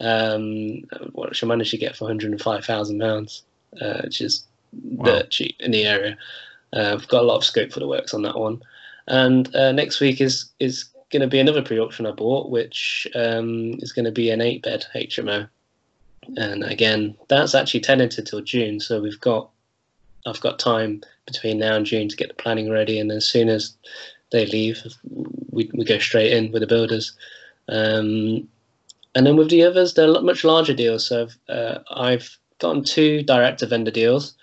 um, 0.00 0.82
which 1.12 1.42
I 1.42 1.46
managed 1.46 1.72
to 1.72 1.78
get 1.78 1.96
for 1.96 2.08
£105,000, 2.08 3.42
uh, 3.80 4.00
which 4.04 4.20
is 4.20 4.44
wow. 4.72 5.04
dirt 5.04 5.30
cheap 5.30 5.56
in 5.58 5.72
the 5.72 5.84
area. 5.84 6.16
Uh, 6.72 6.96
I've 6.96 7.08
got 7.08 7.22
a 7.22 7.26
lot 7.26 7.38
of 7.38 7.44
scope 7.44 7.72
for 7.72 7.80
the 7.80 7.88
works 7.88 8.14
on 8.14 8.22
that 8.22 8.38
one. 8.38 8.62
And 9.08 9.54
uh, 9.56 9.72
next 9.72 9.98
week 9.98 10.20
is, 10.20 10.46
is 10.60 10.84
going 11.10 11.22
to 11.22 11.26
be 11.26 11.40
another 11.40 11.62
pre 11.62 11.80
auction 11.80 12.06
I 12.06 12.12
bought, 12.12 12.50
which 12.50 13.08
um, 13.16 13.74
is 13.80 13.92
going 13.92 14.04
to 14.04 14.12
be 14.12 14.30
an 14.30 14.40
eight 14.40 14.62
bed 14.62 14.86
HMO 14.94 15.48
and 16.36 16.64
again, 16.64 17.16
that's 17.28 17.54
actually 17.54 17.80
tenanted 17.80 18.26
till 18.26 18.40
June, 18.40 18.80
so 18.80 19.00
we've 19.00 19.20
got 19.20 19.50
I've 20.26 20.40
got 20.40 20.58
time 20.58 21.02
between 21.26 21.58
now 21.58 21.74
and 21.74 21.86
June 21.86 22.08
to 22.08 22.16
get 22.16 22.28
the 22.28 22.34
planning 22.34 22.70
ready, 22.70 22.98
and 22.98 23.10
as 23.10 23.26
soon 23.26 23.48
as 23.48 23.74
they 24.30 24.46
leave, 24.46 24.82
we 25.50 25.70
we 25.74 25.84
go 25.84 25.98
straight 25.98 26.32
in 26.32 26.52
with 26.52 26.60
the 26.60 26.66
builders. 26.66 27.12
Um, 27.68 28.48
and 29.14 29.26
then 29.26 29.36
with 29.36 29.50
the 29.50 29.64
others, 29.64 29.94
they're 29.94 30.20
much 30.22 30.42
larger 30.44 30.74
deals. 30.74 31.06
So 31.06 31.22
I've, 31.22 31.38
uh, 31.48 31.78
I've 31.90 32.38
gotten 32.60 32.82
two 32.82 33.22
direct 33.22 33.58
to 33.60 33.66
vendor 33.66 33.90
deals. 33.90 34.34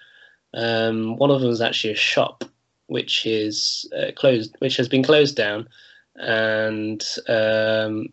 Um, 0.54 1.18
one 1.18 1.32
of 1.32 1.42
them 1.42 1.50
is 1.50 1.62
actually 1.62 1.94
a 1.94 1.98
shop, 1.98 2.44
which 2.88 3.26
is 3.26 3.90
uh, 3.98 4.12
closed, 4.16 4.56
which 4.60 4.78
has 4.78 4.88
been 4.88 5.04
closed 5.04 5.36
down, 5.36 5.68
and 6.16 7.04
um, 7.28 8.12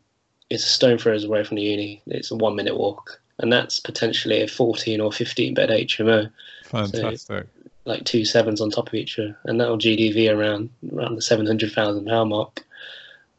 it's 0.51 0.65
a 0.65 0.69
stone 0.69 0.99
throws 0.99 1.25
away 1.25 1.45
from 1.45 1.57
the 1.57 1.63
uni. 1.63 2.03
It's 2.07 2.31
a 2.31 2.37
one 2.37 2.57
minute 2.57 2.77
walk 2.77 3.21
and 3.39 3.53
that's 3.53 3.81
potentially 3.81 4.43
a 4.43 4.49
14 4.49 5.01
or 5.01 5.13
15 5.13 5.55
bed 5.55 5.69
HMO. 5.69 6.31
Fantastic. 6.65 7.19
So, 7.19 7.43
like 7.85 8.05
two 8.05 8.25
sevens 8.25 8.61
on 8.61 8.71
top 8.71 8.89
of 8.89 8.95
each 8.95 9.19
other, 9.19 9.39
and 9.45 9.61
that'll 9.61 9.79
GDV 9.79 10.35
around 10.35 10.71
around 10.93 11.15
the 11.15 11.23
700,000 11.23 12.05
pound 12.05 12.31
mark. 12.31 12.67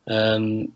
Um, 0.07 0.71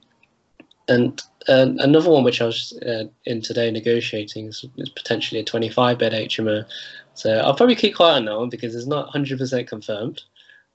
and 0.87 1.21
uh, 1.47 1.67
another 1.77 2.09
one 2.09 2.23
which 2.23 2.41
I 2.41 2.45
was 2.45 2.73
uh, 2.85 3.05
in 3.25 3.41
today 3.41 3.71
negotiating 3.71 4.47
is, 4.47 4.65
is, 4.75 4.89
potentially 4.89 5.39
a 5.39 5.45
25 5.45 5.97
bed 5.97 6.11
HMO. 6.11 6.65
So 7.13 7.37
I'll 7.37 7.55
probably 7.55 7.75
keep 7.75 7.95
quiet 7.95 8.17
on 8.17 8.25
that 8.25 8.37
one 8.37 8.49
because 8.49 8.75
it's 8.75 8.87
not 8.87 9.13
100% 9.13 9.67
confirmed. 9.67 10.21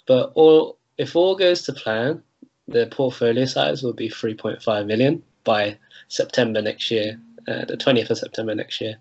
But 0.07 0.33
all 0.35 0.79
if 0.97 1.17
all 1.17 1.37
goes 1.37 1.63
to 1.63 1.73
plan, 1.75 2.23
the 2.67 2.87
portfolio 2.87 3.45
size 3.45 3.83
will 3.83 3.93
be 3.93 4.09
3.5 4.09 4.87
million 4.87 5.23
by 5.45 5.77
September 6.09 6.63
next 6.63 6.91
year 6.91 7.21
uh, 7.49 7.65
the 7.65 7.77
20th 7.77 8.11
of 8.11 8.19
September 8.19 8.55
next 8.55 8.81
year, 8.81 8.97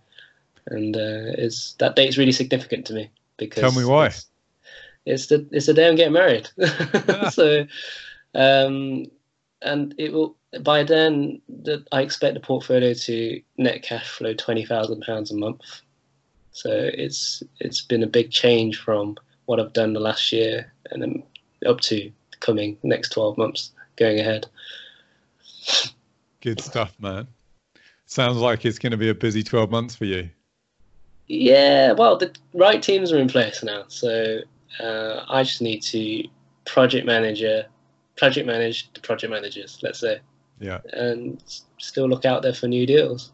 and 0.67 0.95
uh, 0.95 1.33
it's 1.37 1.73
that 1.79 1.95
date's 1.95 2.17
really 2.17 2.31
significant 2.31 2.85
to 2.87 2.93
me 2.93 3.09
because 3.37 3.61
tell 3.61 3.71
me 3.71 3.85
why. 3.85 4.07
It's, 4.07 4.29
it's 5.05 5.27
the 5.27 5.47
it's 5.51 5.67
the 5.67 5.73
day 5.73 5.87
I'm 5.87 5.95
getting 5.95 6.13
married, 6.13 6.49
so 7.31 7.65
um, 8.33 9.05
and 9.61 9.93
it 9.97 10.13
will 10.13 10.35
by 10.61 10.83
then 10.83 11.41
the, 11.49 11.85
I 11.91 12.01
expect 12.01 12.33
the 12.33 12.39
portfolio 12.39 12.93
to 12.93 13.41
net 13.57 13.83
cash 13.83 14.07
flow 14.07 14.33
twenty 14.33 14.65
thousand 14.65 15.01
pounds 15.01 15.31
a 15.31 15.35
month. 15.35 15.61
So 16.51 16.69
it's 16.71 17.43
it's 17.59 17.81
been 17.81 18.03
a 18.03 18.07
big 18.07 18.31
change 18.31 18.79
from 18.79 19.17
what 19.45 19.59
I've 19.59 19.73
done 19.73 19.93
the 19.93 19.99
last 19.99 20.31
year 20.31 20.71
and 20.91 21.01
then 21.01 21.23
up 21.65 21.81
to 21.81 22.11
coming 22.39 22.77
next 22.83 23.09
twelve 23.09 23.37
months 23.37 23.71
going 23.95 24.19
ahead. 24.19 24.47
Good 26.41 26.61
stuff, 26.61 26.95
man. 26.99 27.27
Sounds 28.05 28.37
like 28.37 28.65
it's 28.65 28.79
going 28.79 28.91
to 28.91 28.97
be 28.97 29.09
a 29.09 29.15
busy 29.15 29.43
12 29.43 29.71
months 29.71 29.95
for 29.95 30.05
you. 30.05 30.29
Yeah, 31.27 31.93
well, 31.93 32.17
the 32.17 32.31
right 32.53 32.81
teams 32.81 33.11
are 33.11 33.17
in 33.17 33.27
place 33.27 33.63
now. 33.63 33.85
So 33.87 34.39
uh, 34.79 35.25
I 35.27 35.43
just 35.43 35.61
need 35.61 35.81
to 35.83 36.23
project 36.65 37.05
manager, 37.05 37.65
project 38.15 38.45
manage 38.45 38.91
the 38.93 38.99
project 38.99 39.31
managers, 39.31 39.79
let's 39.81 39.99
say. 39.99 40.19
Yeah. 40.59 40.79
And 40.93 41.41
still 41.79 42.07
look 42.07 42.25
out 42.25 42.43
there 42.43 42.53
for 42.53 42.67
new 42.67 42.85
deals. 42.85 43.31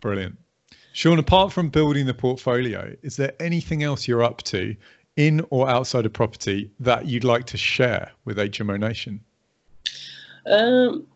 Brilliant. 0.00 0.36
Sean, 0.92 1.18
apart 1.18 1.52
from 1.52 1.70
building 1.70 2.06
the 2.06 2.14
portfolio, 2.14 2.94
is 3.02 3.16
there 3.16 3.32
anything 3.40 3.82
else 3.82 4.06
you're 4.08 4.22
up 4.22 4.42
to 4.42 4.74
in 5.16 5.44
or 5.50 5.68
outside 5.68 6.04
of 6.04 6.12
property 6.12 6.70
that 6.80 7.06
you'd 7.06 7.24
like 7.24 7.46
to 7.46 7.56
share 7.56 8.10
with 8.24 8.36
HMO 8.36 8.78
Nation? 8.78 9.20
Um, 10.46 11.06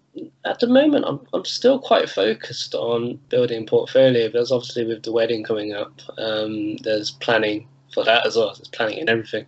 at 0.44 0.60
the 0.60 0.66
moment, 0.66 1.04
I'm, 1.06 1.20
I'm 1.32 1.44
still 1.44 1.78
quite 1.78 2.08
focused 2.08 2.74
on 2.74 3.18
building 3.28 3.66
portfolio 3.66 4.28
because 4.28 4.52
obviously 4.52 4.84
with 4.84 5.02
the 5.02 5.12
wedding 5.12 5.42
coming 5.42 5.72
up, 5.72 6.00
um, 6.18 6.76
there's 6.78 7.12
planning 7.12 7.66
for 7.92 8.04
that 8.04 8.26
as 8.26 8.36
well. 8.36 8.54
There's 8.54 8.68
planning 8.68 9.00
and 9.00 9.08
everything. 9.08 9.46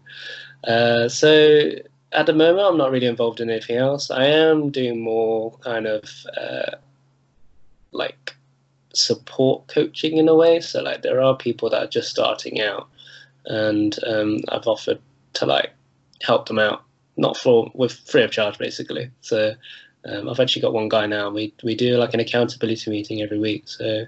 Uh, 0.66 1.08
so 1.08 1.70
at 2.12 2.26
the 2.26 2.32
moment, 2.32 2.66
I'm 2.66 2.78
not 2.78 2.90
really 2.90 3.06
involved 3.06 3.40
in 3.40 3.50
anything 3.50 3.76
else. 3.76 4.10
I 4.10 4.24
am 4.24 4.70
doing 4.70 5.00
more 5.00 5.56
kind 5.58 5.86
of 5.86 6.04
uh, 6.36 6.76
like 7.92 8.34
support 8.94 9.66
coaching 9.68 10.16
in 10.16 10.28
a 10.28 10.34
way. 10.34 10.60
So 10.60 10.82
like 10.82 11.02
there 11.02 11.22
are 11.22 11.36
people 11.36 11.70
that 11.70 11.82
are 11.82 11.88
just 11.88 12.10
starting 12.10 12.60
out, 12.60 12.88
and 13.44 13.96
um, 14.06 14.38
I've 14.48 14.66
offered 14.66 15.00
to 15.34 15.46
like 15.46 15.72
help 16.22 16.46
them 16.46 16.58
out, 16.58 16.82
not 17.16 17.36
for 17.36 17.70
with 17.74 17.92
free 17.92 18.22
of 18.22 18.30
charge 18.30 18.58
basically. 18.58 19.10
So 19.20 19.54
um, 20.08 20.28
I've 20.28 20.40
actually 20.40 20.62
got 20.62 20.72
one 20.72 20.88
guy 20.88 21.06
now. 21.06 21.30
We 21.30 21.52
we 21.62 21.74
do 21.74 21.96
like 21.96 22.14
an 22.14 22.20
accountability 22.20 22.90
meeting 22.90 23.22
every 23.22 23.38
week. 23.38 23.68
So 23.68 24.04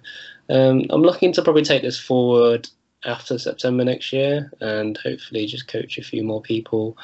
um, 0.48 0.86
I'm 0.90 1.02
looking 1.02 1.32
to 1.32 1.42
probably 1.42 1.62
take 1.62 1.82
this 1.82 1.98
forward 1.98 2.68
after 3.04 3.38
September 3.38 3.84
next 3.84 4.12
year, 4.12 4.50
and 4.60 4.96
hopefully 4.98 5.46
just 5.46 5.68
coach 5.68 5.98
a 5.98 6.04
few 6.04 6.22
more 6.22 6.42
people, 6.42 6.96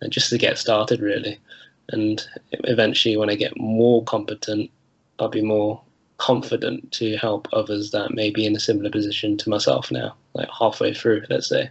and 0.00 0.08
uh, 0.08 0.10
just 0.10 0.30
to 0.30 0.38
get 0.38 0.58
started 0.58 1.00
really. 1.00 1.38
And 1.90 2.26
eventually, 2.50 3.16
when 3.16 3.30
I 3.30 3.34
get 3.34 3.58
more 3.58 4.02
competent, 4.04 4.70
I'll 5.18 5.28
be 5.28 5.42
more 5.42 5.80
confident 6.18 6.90
to 6.92 7.16
help 7.16 7.48
others 7.52 7.90
that 7.90 8.14
may 8.14 8.30
be 8.30 8.46
in 8.46 8.56
a 8.56 8.60
similar 8.60 8.90
position 8.90 9.36
to 9.36 9.50
myself 9.50 9.90
now, 9.90 10.14
like 10.34 10.48
halfway 10.58 10.94
through, 10.94 11.24
let's 11.28 11.48
say. 11.48 11.70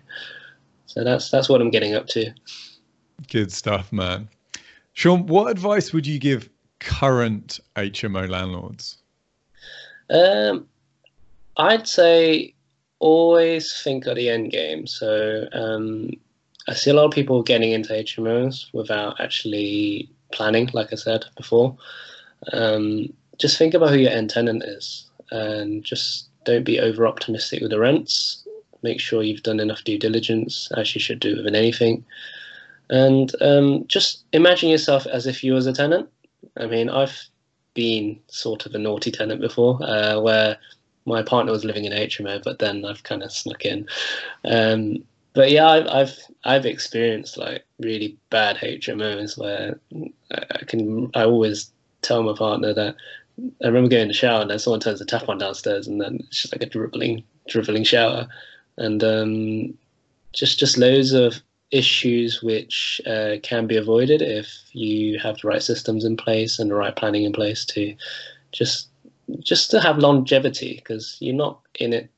So 0.85 1.03
that's 1.03 1.29
that's 1.29 1.49
what 1.49 1.61
I'm 1.61 1.71
getting 1.71 1.95
up 1.95 2.07
to. 2.07 2.31
Good 3.29 3.51
stuff, 3.51 3.91
man. 3.91 4.27
Sean, 4.93 5.25
what 5.25 5.49
advice 5.49 5.91
would 5.91 6.05
you 6.05 6.19
give 6.19 6.49
current 6.83 7.59
HMO 7.75 8.29
landlords? 8.29 8.97
Um, 10.09 10.67
I'd 11.57 11.87
say 11.87 12.53
always 12.99 13.81
think 13.83 14.05
of 14.05 14.15
the 14.15 14.29
end 14.29 14.51
game. 14.51 14.87
So 14.87 15.47
um, 15.53 16.11
I 16.67 16.73
see 16.73 16.89
a 16.89 16.93
lot 16.93 17.05
of 17.05 17.11
people 17.11 17.43
getting 17.43 17.71
into 17.71 17.93
HMOs 17.93 18.73
without 18.73 19.19
actually 19.19 20.09
planning, 20.31 20.69
like 20.73 20.91
I 20.91 20.95
said 20.95 21.25
before. 21.35 21.75
Um, 22.51 23.11
just 23.39 23.57
think 23.57 23.73
about 23.73 23.89
who 23.89 23.97
your 23.97 24.11
end 24.11 24.29
tenant 24.29 24.63
is 24.63 25.09
and 25.31 25.83
just 25.83 26.29
don't 26.45 26.63
be 26.63 26.79
over 26.79 27.07
optimistic 27.07 27.61
with 27.61 27.71
the 27.71 27.79
rents. 27.79 28.45
Make 28.83 28.99
sure 28.99 29.23
you've 29.23 29.43
done 29.43 29.59
enough 29.59 29.83
due 29.83 29.97
diligence, 29.97 30.69
as 30.75 30.93
you 30.93 30.99
should 31.01 31.19
do 31.19 31.37
with 31.37 31.53
anything. 31.55 32.03
And 32.89 33.33
um, 33.41 33.85
just 33.87 34.23
imagine 34.33 34.69
yourself 34.69 35.05
as 35.07 35.25
if 35.25 35.43
you 35.43 35.53
was 35.53 35.67
a 35.67 35.73
tenant 35.73 36.09
I 36.57 36.65
mean, 36.65 36.89
I've 36.89 37.17
been 37.73 38.19
sort 38.27 38.65
of 38.65 38.75
a 38.75 38.77
naughty 38.77 39.11
tenant 39.11 39.41
before, 39.41 39.79
uh, 39.81 40.19
where 40.19 40.57
my 41.05 41.21
partner 41.21 41.51
was 41.51 41.65
living 41.65 41.85
in 41.85 41.91
HMO, 41.91 42.43
but 42.43 42.59
then 42.59 42.85
I've 42.85 43.03
kind 43.03 43.23
of 43.23 43.31
snuck 43.31 43.65
in. 43.65 43.87
Um, 44.45 45.03
but 45.33 45.51
yeah, 45.51 45.67
I've, 45.67 45.87
I've 45.87 46.19
I've 46.43 46.65
experienced 46.65 47.37
like 47.37 47.65
really 47.79 48.17
bad 48.29 48.57
HMOs 48.57 49.37
where 49.37 49.79
I 50.31 50.63
can 50.65 51.09
I 51.15 51.23
always 51.23 51.71
tell 52.01 52.21
my 52.21 52.33
partner 52.37 52.73
that 52.73 52.95
I 53.63 53.67
remember 53.67 53.89
going 53.89 54.03
to 54.03 54.07
the 54.09 54.13
shower 54.13 54.41
and 54.41 54.51
then 54.51 54.59
someone 54.59 54.79
turns 54.79 54.99
the 54.99 55.05
tap 55.05 55.27
on 55.27 55.39
downstairs 55.39 55.87
and 55.87 55.99
then 55.99 56.17
it's 56.19 56.43
just 56.43 56.53
like 56.53 56.61
a 56.61 56.69
dribbling 56.69 57.23
dribbling 57.47 57.83
shower, 57.83 58.27
and 58.77 59.03
um, 59.03 59.77
just 60.33 60.59
just 60.59 60.77
loads 60.77 61.13
of 61.13 61.41
issues 61.73 62.43
which 62.43 63.01
uh, 63.07 63.35
can 63.41 63.65
be 63.65 63.75
avoided 63.75 64.21
if 64.21 64.47
you 64.73 65.17
have 65.17 65.39
the 65.39 65.47
right 65.47 65.63
systems 65.63 66.05
in 66.05 66.15
place 66.15 66.59
and 66.59 66.69
the 66.69 66.75
right 66.75 66.95
planning 66.95 67.23
in 67.23 67.33
place 67.33 67.65
to 67.65 67.95
just 68.51 68.89
just 69.39 69.71
to 69.71 69.81
have 69.81 69.97
longevity 69.97 70.75
because 70.75 71.17
you're 71.19 71.35
not 71.35 71.59
in 71.79 71.91
it 71.91 72.09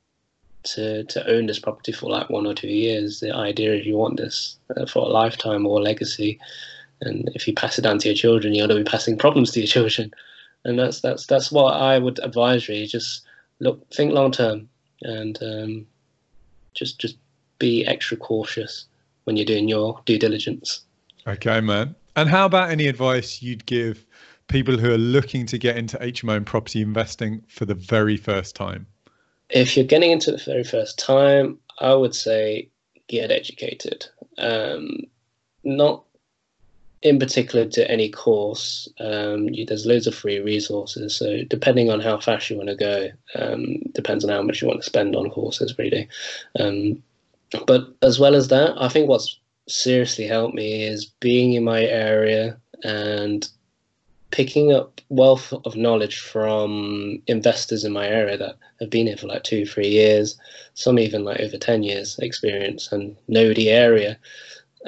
to 0.64 1.06
to 1.06 1.26
own 1.30 1.46
this 1.46 1.60
property 1.60 1.94
for 1.94 2.10
like 2.10 2.30
one 2.30 2.46
or 2.46 2.54
two 2.54 2.68
years. 2.68 3.22
The 3.22 3.34
idea 3.34 3.76
is 3.76 3.86
you 3.86 3.96
want 3.96 4.18
this 4.18 4.58
uh, 4.76 4.86
for 4.86 5.06
a 5.06 5.10
lifetime 5.10 5.66
or 5.66 5.80
a 5.80 5.84
legacy, 5.84 6.38
and 7.00 7.32
if 7.34 7.48
you 7.48 7.54
pass 7.54 7.80
it 7.80 7.84
down 7.84 8.00
to 8.00 8.10
your 8.10 8.16
children, 8.16 8.54
you're 8.54 8.68
going 8.68 8.78
to 8.78 8.84
be 8.84 8.92
passing 8.92 9.18
problems 9.18 9.52
to 9.52 9.62
your 9.62 9.68
children, 9.68 10.14
and 10.66 10.78
that's 10.78 11.00
that's 11.00 11.28
that's 11.28 11.50
what 11.50 11.76
I 11.76 11.98
would 11.98 12.20
advise. 12.24 12.68
Really, 12.68 12.88
just 12.88 13.22
look, 13.60 13.90
think 13.94 14.12
long 14.12 14.34
term, 14.34 14.68
and 15.02 15.38
um, 15.42 15.88
just 16.74 17.00
just 17.00 17.18
be 17.58 17.86
extra 17.86 18.18
cautious 18.18 18.86
when 19.26 19.38
you're 19.38 19.46
doing 19.46 19.68
your 19.68 20.02
due 20.06 20.18
diligence. 20.18 20.82
Okay, 21.28 21.62
man. 21.62 21.96
And 22.16 22.30
how 22.30 22.46
about 22.46 22.72
any 22.72 22.88
advice 22.88 23.42
you'd 23.42 23.66
give 23.66 24.06
people 24.48 24.78
who 24.78 24.92
are 24.92 24.98
looking 24.98 25.46
to 25.48 25.58
get 25.58 25.78
into 25.78 25.98
HMO 25.98 26.38
and 26.38 26.46
property 26.46 26.82
investing 26.82 27.44
for 27.48 27.66
the 27.66 27.76
very 27.76 28.16
first 28.16 28.56
time? 28.56 28.88
if 29.50 29.76
you're 29.76 29.86
getting 29.86 30.12
into 30.12 30.34
it 30.34 30.38
the 30.38 30.52
very 30.52 30.64
first 30.64 30.98
time, 30.98 31.58
I 31.80 31.94
would 31.94 32.16
say 32.16 32.70
get 33.08 33.32
educated. 33.32 34.06
Um, 34.38 35.02
not 35.64 36.04
in 37.02 37.20
particular 37.20 37.68
to 37.68 37.90
any 37.90 38.10
course. 38.10 38.90
Um, 39.00 39.50
you, 39.50 39.66
there's 39.66 39.86
loads 39.86 40.08
of 40.08 40.16
free 40.16 40.40
resources. 40.40 41.16
So 41.16 41.44
depending 41.44 41.90
on 41.90 42.00
how 42.00 42.20
fast 42.20 42.50
you 42.50 42.58
want 42.58 42.70
to 42.70 42.76
go, 42.76 43.10
um, 43.36 43.78
depends 43.94 44.24
on 44.24 44.32
how 44.32 44.42
much 44.42 44.62
you 44.62 44.68
want 44.68 44.82
to 44.82 44.86
spend 44.86 45.16
on 45.16 45.30
courses, 45.30 45.78
really. 45.78 46.08
Um, 46.60 47.04
but 47.68 47.88
as 48.02 48.20
well 48.20 48.36
as 48.36 48.48
that, 48.50 48.74
I 48.78 48.88
think 48.88 49.10
what's 49.10 49.40
seriously 49.68 50.26
helped 50.26 50.56
me 50.56 50.84
is 50.84 51.06
being 51.06 51.54
in 51.54 51.64
my 51.64 51.84
area 51.84 52.58
and 52.84 53.48
picking 54.32 54.74
up 54.74 55.00
wealth 55.10 55.54
of 55.64 55.76
knowledge 55.76 56.20
from 56.20 57.22
investors 57.28 57.84
in 57.84 57.94
my 57.94 58.08
area 58.08 58.38
that 58.38 58.58
have 58.80 58.90
been 58.90 59.08
here 59.08 59.18
for 59.18 59.28
like 59.28 59.44
two, 59.44 59.66
three 59.66 59.88
years, 59.88 60.38
some 60.74 61.00
even 61.00 61.24
like 61.24 61.40
over 61.40 61.58
10 61.58 61.84
years 61.84 62.20
experience 62.20 62.92
and 62.92 63.16
know 63.28 63.54
the 63.54 63.70
area, 63.70 64.18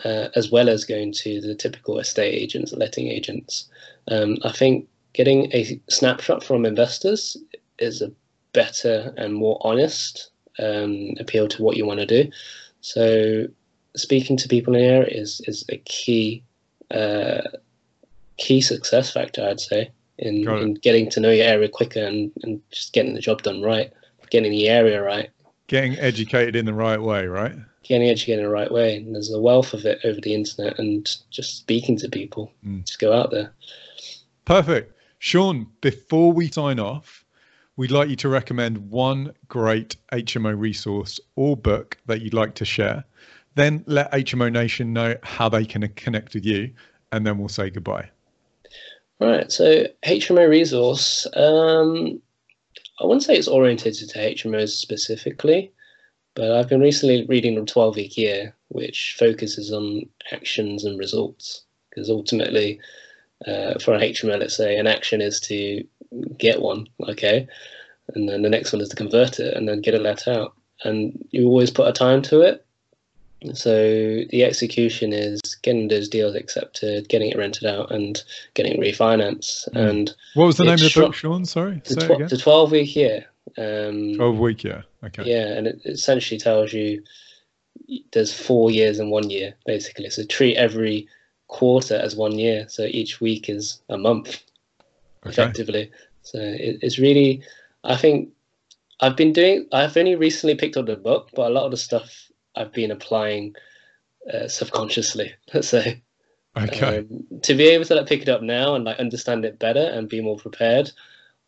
uh, 0.03 0.27
as 0.35 0.51
well 0.51 0.69
as 0.69 0.83
going 0.83 1.13
to 1.13 1.39
the 1.39 1.55
typical 1.55 1.97
estate 1.97 2.33
agents, 2.33 2.73
letting 2.73 3.07
agents. 3.07 3.69
Um, 4.09 4.37
I 4.43 4.51
think 4.51 4.87
getting 5.13 5.51
a 5.53 5.79
snapshot 5.89 6.43
from 6.43 6.65
investors 6.65 7.37
is 7.79 8.01
a 8.01 8.11
better 8.53 9.13
and 9.17 9.33
more 9.33 9.59
honest 9.61 10.31
um, 10.59 11.13
appeal 11.19 11.47
to 11.47 11.63
what 11.63 11.77
you 11.77 11.85
want 11.85 11.99
to 11.99 12.05
do. 12.05 12.31
So 12.81 13.47
speaking 13.95 14.37
to 14.37 14.47
people 14.47 14.73
in 14.75 14.81
the 14.81 14.87
area 14.87 15.09
is, 15.09 15.41
is 15.47 15.65
a 15.69 15.77
key 15.77 16.43
uh, 16.91 17.41
key 18.37 18.61
success 18.61 19.11
factor, 19.11 19.45
I'd 19.45 19.59
say, 19.59 19.91
in, 20.19 20.47
in 20.47 20.75
getting 20.75 21.09
to 21.11 21.19
know 21.19 21.31
your 21.31 21.45
area 21.45 21.67
quicker 21.67 22.03
and, 22.03 22.31
and 22.43 22.61
just 22.71 22.93
getting 22.93 23.13
the 23.13 23.19
job 23.19 23.41
done 23.41 23.61
right, 23.61 23.91
getting 24.29 24.51
the 24.51 24.69
area 24.69 25.01
right. 25.01 25.29
Getting 25.67 25.97
educated 25.97 26.55
in 26.55 26.65
the 26.65 26.73
right 26.73 27.01
way, 27.01 27.27
right? 27.27 27.53
Getting 27.83 28.07
educated 28.07 28.39
in 28.39 28.45
the 28.45 28.51
right 28.51 28.71
way. 28.71 28.97
And 28.97 29.13
there's 29.13 29.31
a 29.31 29.41
wealth 29.41 29.73
of 29.73 29.85
it 29.85 29.99
over 30.05 30.21
the 30.21 30.33
internet 30.33 30.79
and 30.79 31.09
just 31.29 31.57
speaking 31.57 31.97
to 31.97 32.09
people. 32.09 32.51
Mm. 32.65 32.85
Just 32.85 32.99
go 32.99 33.11
out 33.11 33.31
there. 33.31 33.51
Perfect. 34.45 34.93
Sean, 35.19 35.67
before 35.81 36.31
we 36.31 36.49
sign 36.49 36.79
off, 36.79 37.25
we'd 37.77 37.91
like 37.91 38.09
you 38.09 38.15
to 38.17 38.27
recommend 38.27 38.77
one 38.89 39.33
great 39.47 39.95
HMO 40.11 40.59
resource 40.59 41.19
or 41.35 41.55
book 41.55 41.97
that 42.07 42.21
you'd 42.21 42.33
like 42.33 42.55
to 42.55 42.65
share. 42.65 43.05
Then 43.55 43.83
let 43.87 44.11
HMO 44.11 44.51
Nation 44.51 44.93
know 44.93 45.15
how 45.23 45.47
they 45.47 45.65
can 45.65 45.87
connect 45.89 46.33
with 46.33 46.45
you, 46.45 46.71
and 47.11 47.25
then 47.25 47.37
we'll 47.37 47.47
say 47.47 47.69
goodbye. 47.69 48.09
Right. 49.19 49.51
So 49.51 49.85
HMO 50.05 50.47
resource, 50.49 51.25
um, 51.35 52.21
I 52.99 53.05
wouldn't 53.05 53.23
say 53.23 53.35
it's 53.35 53.47
orientated 53.47 54.09
to 54.09 54.19
HMOs 54.19 54.69
specifically, 54.69 55.71
but 56.35 56.51
I've 56.51 56.69
been 56.69 56.81
recently 56.81 57.25
reading 57.25 57.55
the 57.55 57.65
12 57.65 57.95
week 57.95 58.17
year, 58.17 58.55
which 58.67 59.15
focuses 59.17 59.71
on 59.71 60.07
actions 60.31 60.83
and 60.83 60.99
results. 60.99 61.63
Because 61.89 62.11
ultimately, 62.11 62.79
uh, 63.47 63.79
for 63.79 63.95
an 63.95 64.01
HMO, 64.01 64.39
let's 64.39 64.55
say 64.55 64.77
an 64.77 64.85
action 64.85 65.19
is 65.19 65.39
to 65.41 65.83
get 66.37 66.61
one, 66.61 66.87
okay, 67.07 67.47
and 68.13 68.29
then 68.29 68.41
the 68.41 68.49
next 68.49 68.73
one 68.73 68.81
is 68.81 68.89
to 68.89 68.95
convert 68.95 69.39
it 69.39 69.55
and 69.55 69.67
then 69.67 69.81
get 69.81 69.93
it 69.93 70.01
let 70.01 70.27
out. 70.27 70.53
And 70.83 71.25
you 71.31 71.47
always 71.47 71.71
put 71.71 71.87
a 71.87 71.91
time 71.91 72.21
to 72.23 72.41
it. 72.41 72.63
So 73.53 73.73
the 74.29 74.43
execution 74.43 75.13
is 75.13 75.39
getting 75.61 75.87
those 75.87 76.09
deals 76.09 76.35
accepted, 76.35 77.07
getting 77.07 77.29
it 77.29 77.37
rented 77.37 77.65
out, 77.65 77.91
and 77.91 78.21
getting 78.55 78.81
refinance. 78.81 79.69
Mm. 79.73 79.89
And 79.89 80.15
what 80.33 80.47
was 80.47 80.57
the 80.57 80.63
name 80.63 80.73
of 80.73 80.79
the 80.79 80.91
book, 80.95 81.13
Sean? 81.13 81.45
Sorry, 81.45 81.81
the, 81.85 81.95
tw- 81.95 82.29
the 82.29 82.37
twelve 82.37 82.71
week 82.71 82.95
year. 82.95 83.25
Um, 83.57 84.15
twelve 84.15 84.39
week 84.39 84.63
year. 84.63 84.83
Okay. 85.03 85.23
Yeah, 85.25 85.53
and 85.53 85.67
it 85.67 85.81
essentially 85.85 86.39
tells 86.39 86.73
you 86.73 87.03
there's 88.11 88.33
four 88.33 88.71
years 88.71 88.99
in 88.99 89.11
one 89.11 89.29
year, 89.29 89.53
basically. 89.65 90.09
So 90.09 90.25
treat 90.25 90.57
every 90.57 91.07
quarter 91.47 91.95
as 91.95 92.15
one 92.15 92.39
year. 92.39 92.65
So 92.69 92.83
each 92.83 93.21
week 93.21 93.49
is 93.49 93.81
a 93.89 93.97
month, 93.97 94.41
okay. 95.25 95.29
effectively. 95.29 95.91
So 96.23 96.39
it, 96.39 96.79
it's 96.81 96.99
really, 96.99 97.43
I 97.83 97.95
think, 97.95 98.29
I've 98.99 99.15
been 99.15 99.33
doing. 99.33 99.67
I've 99.71 99.95
only 99.95 100.15
recently 100.15 100.55
picked 100.55 100.77
up 100.77 100.87
the 100.87 100.95
book, 100.95 101.29
but 101.35 101.51
a 101.51 101.53
lot 101.53 101.65
of 101.65 101.71
the 101.71 101.77
stuff 101.77 102.31
I've 102.55 102.73
been 102.73 102.91
applying 102.91 103.55
uh, 104.31 104.47
subconsciously. 104.47 105.33
Let's 105.53 105.69
say. 105.69 106.01
Okay. 106.57 106.99
Um, 106.99 107.25
to 107.43 107.53
be 107.53 107.67
able 107.67 107.85
to 107.85 107.95
like, 107.95 108.07
pick 108.07 108.23
it 108.23 108.29
up 108.29 108.41
now 108.41 108.73
and 108.73 108.83
like 108.83 108.97
understand 108.97 109.45
it 109.45 109.59
better 109.59 109.83
and 109.83 110.09
be 110.09 110.21
more 110.21 110.37
prepared, 110.37 110.91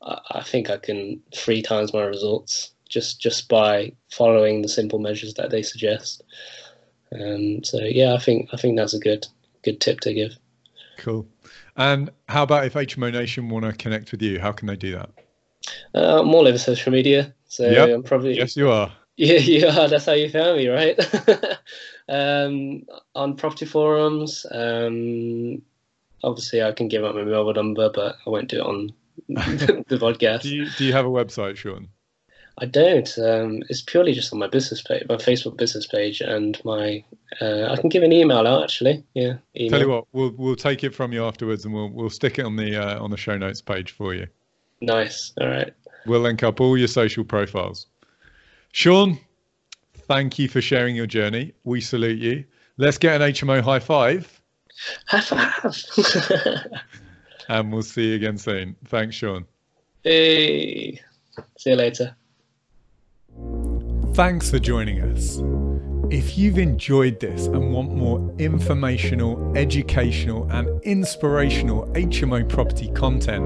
I, 0.04 0.20
I 0.32 0.44
think 0.44 0.70
I 0.70 0.78
can 0.78 1.22
three 1.36 1.64
times 1.64 1.94
my 1.94 2.04
results 2.04 2.72
just 2.88 3.22
just 3.22 3.48
by 3.48 3.92
following 4.12 4.62
the 4.62 4.68
simple 4.68 5.00
measures 5.00 5.34
that 5.36 5.50
they 5.50 5.62
suggest. 5.62 6.24
Um, 7.12 7.64
so 7.64 7.80
yeah, 7.80 8.14
I 8.14 8.20
think 8.20 8.50
I 8.54 8.58
think 8.58 8.78
that's 8.78 8.94
a 8.94 9.00
good 9.00 9.28
good 9.64 9.82
tip 9.82 10.00
to 10.02 10.14
give. 10.14 10.38
Cool. 10.98 11.26
And 11.76 12.10
how 12.28 12.44
about 12.44 12.66
if 12.66 12.74
HMO 12.74 13.12
Nation 13.12 13.50
want 13.50 13.66
to 13.66 13.74
connect 13.74 14.12
with 14.12 14.22
you? 14.22 14.40
How 14.40 14.52
can 14.52 14.68
they 14.68 14.76
do 14.76 14.92
that? 14.94 15.10
Uh, 15.94 16.22
I'm 16.22 16.34
all 16.34 16.48
over 16.48 16.58
social 16.58 16.92
media, 16.92 17.34
so 17.48 17.70
yep. 17.70 17.90
I'm 17.90 18.04
probably 18.04 18.38
yes, 18.38 18.56
you 18.56 18.70
are. 18.70 18.92
Yeah, 19.20 19.40
yeah, 19.40 19.88
that's 19.88 20.06
how 20.06 20.14
you 20.14 20.30
found 20.30 20.56
me, 20.56 20.70
right? 20.70 20.98
um, 22.08 22.84
on 23.16 23.36
property 23.36 23.66
forums. 23.66 24.46
Um, 24.50 25.62
obviously, 26.24 26.64
I 26.64 26.72
can 26.72 26.88
give 26.88 27.04
out 27.04 27.16
my 27.16 27.26
mobile 27.26 27.54
number, 27.54 27.90
but 27.90 28.16
I 28.26 28.30
won't 28.30 28.48
do 28.48 28.60
it 28.60 28.66
on 28.66 28.94
the 29.28 29.98
podcast. 30.00 30.44
Do 30.44 30.56
you, 30.56 30.70
do 30.78 30.86
you 30.86 30.94
have 30.94 31.06
a 31.06 31.10
website, 31.10 31.58
Sean? 31.58 31.90
I 32.62 32.66
don't. 32.66 33.18
Um, 33.18 33.64
it's 33.70 33.82
purely 33.82 34.14
just 34.14 34.34
on 34.34 34.40
my 34.40 34.48
business 34.48 34.82
page, 34.82 35.06
my 35.08 35.16
Facebook 35.16 35.58
business 35.58 35.88
page, 35.88 36.22
and 36.22 36.60
my. 36.66 37.04
Uh, 37.42 37.68
I 37.72 37.78
can 37.78 37.90
give 37.90 38.04
an 38.04 38.12
email 38.12 38.46
out 38.46 38.64
actually. 38.64 39.04
Yeah. 39.14 39.38
Email. 39.56 39.70
Tell 39.70 39.80
you 39.82 39.90
what, 39.90 40.06
we'll 40.12 40.34
we'll 40.38 40.56
take 40.56 40.84
it 40.84 40.94
from 40.94 41.14
you 41.14 41.24
afterwards, 41.26 41.66
and 41.66 41.74
we'll 41.74 41.90
we'll 41.90 42.10
stick 42.10 42.40
it 42.40 42.46
on 42.46 42.56
the 42.56 42.76
uh, 42.76 43.02
on 43.02 43.12
the 43.12 43.18
show 43.18 43.38
notes 43.38 43.62
page 43.62 43.92
for 43.92 44.14
you. 44.14 44.28
Nice. 44.82 45.34
All 45.40 45.48
right. 45.48 45.74
We'll 46.06 46.22
link 46.22 46.44
up 46.44 46.60
all 46.60 46.78
your 46.78 46.88
social 46.88 47.24
profiles. 47.24 47.88
Sean, 48.72 49.18
thank 49.94 50.38
you 50.38 50.48
for 50.48 50.62
sharing 50.62 50.96
your 50.96 51.08
journey. 51.08 51.54
We 51.64 51.82
salute 51.82 52.20
you. 52.20 52.46
Let's 52.78 52.98
get 52.98 53.22
an 53.22 53.32
HMO 53.32 53.62
high 53.62 53.80
five. 53.80 54.42
High 55.08 55.22
five. 55.22 56.66
and 57.50 57.72
we'll 57.72 57.82
see 57.82 58.10
you 58.10 58.16
again 58.16 58.38
soon. 58.38 58.76
Thanks, 58.86 59.16
Sean. 59.16 59.46
Hey, 60.04 61.00
see 61.58 61.72
you 61.72 61.76
later. 61.76 62.16
Thanks 64.20 64.50
for 64.50 64.60
joining 64.60 65.00
us. 65.00 65.42
If 66.14 66.38
you've 66.38 66.58
enjoyed 66.58 67.22
this 67.22 67.46
and 67.46 67.72
want 67.72 67.96
more 67.96 68.36
informational, 68.38 69.56
educational, 69.56 70.44
and 70.52 70.84
inspirational 70.84 71.86
HMO 71.94 72.50
property 72.50 72.92
content, 72.92 73.46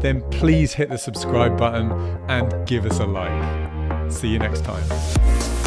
then 0.00 0.22
please 0.30 0.72
hit 0.72 0.90
the 0.90 0.96
subscribe 0.96 1.58
button 1.58 1.90
and 2.28 2.68
give 2.68 2.86
us 2.86 3.00
a 3.00 3.04
like. 3.04 4.12
See 4.12 4.28
you 4.28 4.38
next 4.38 4.62
time. 4.62 5.65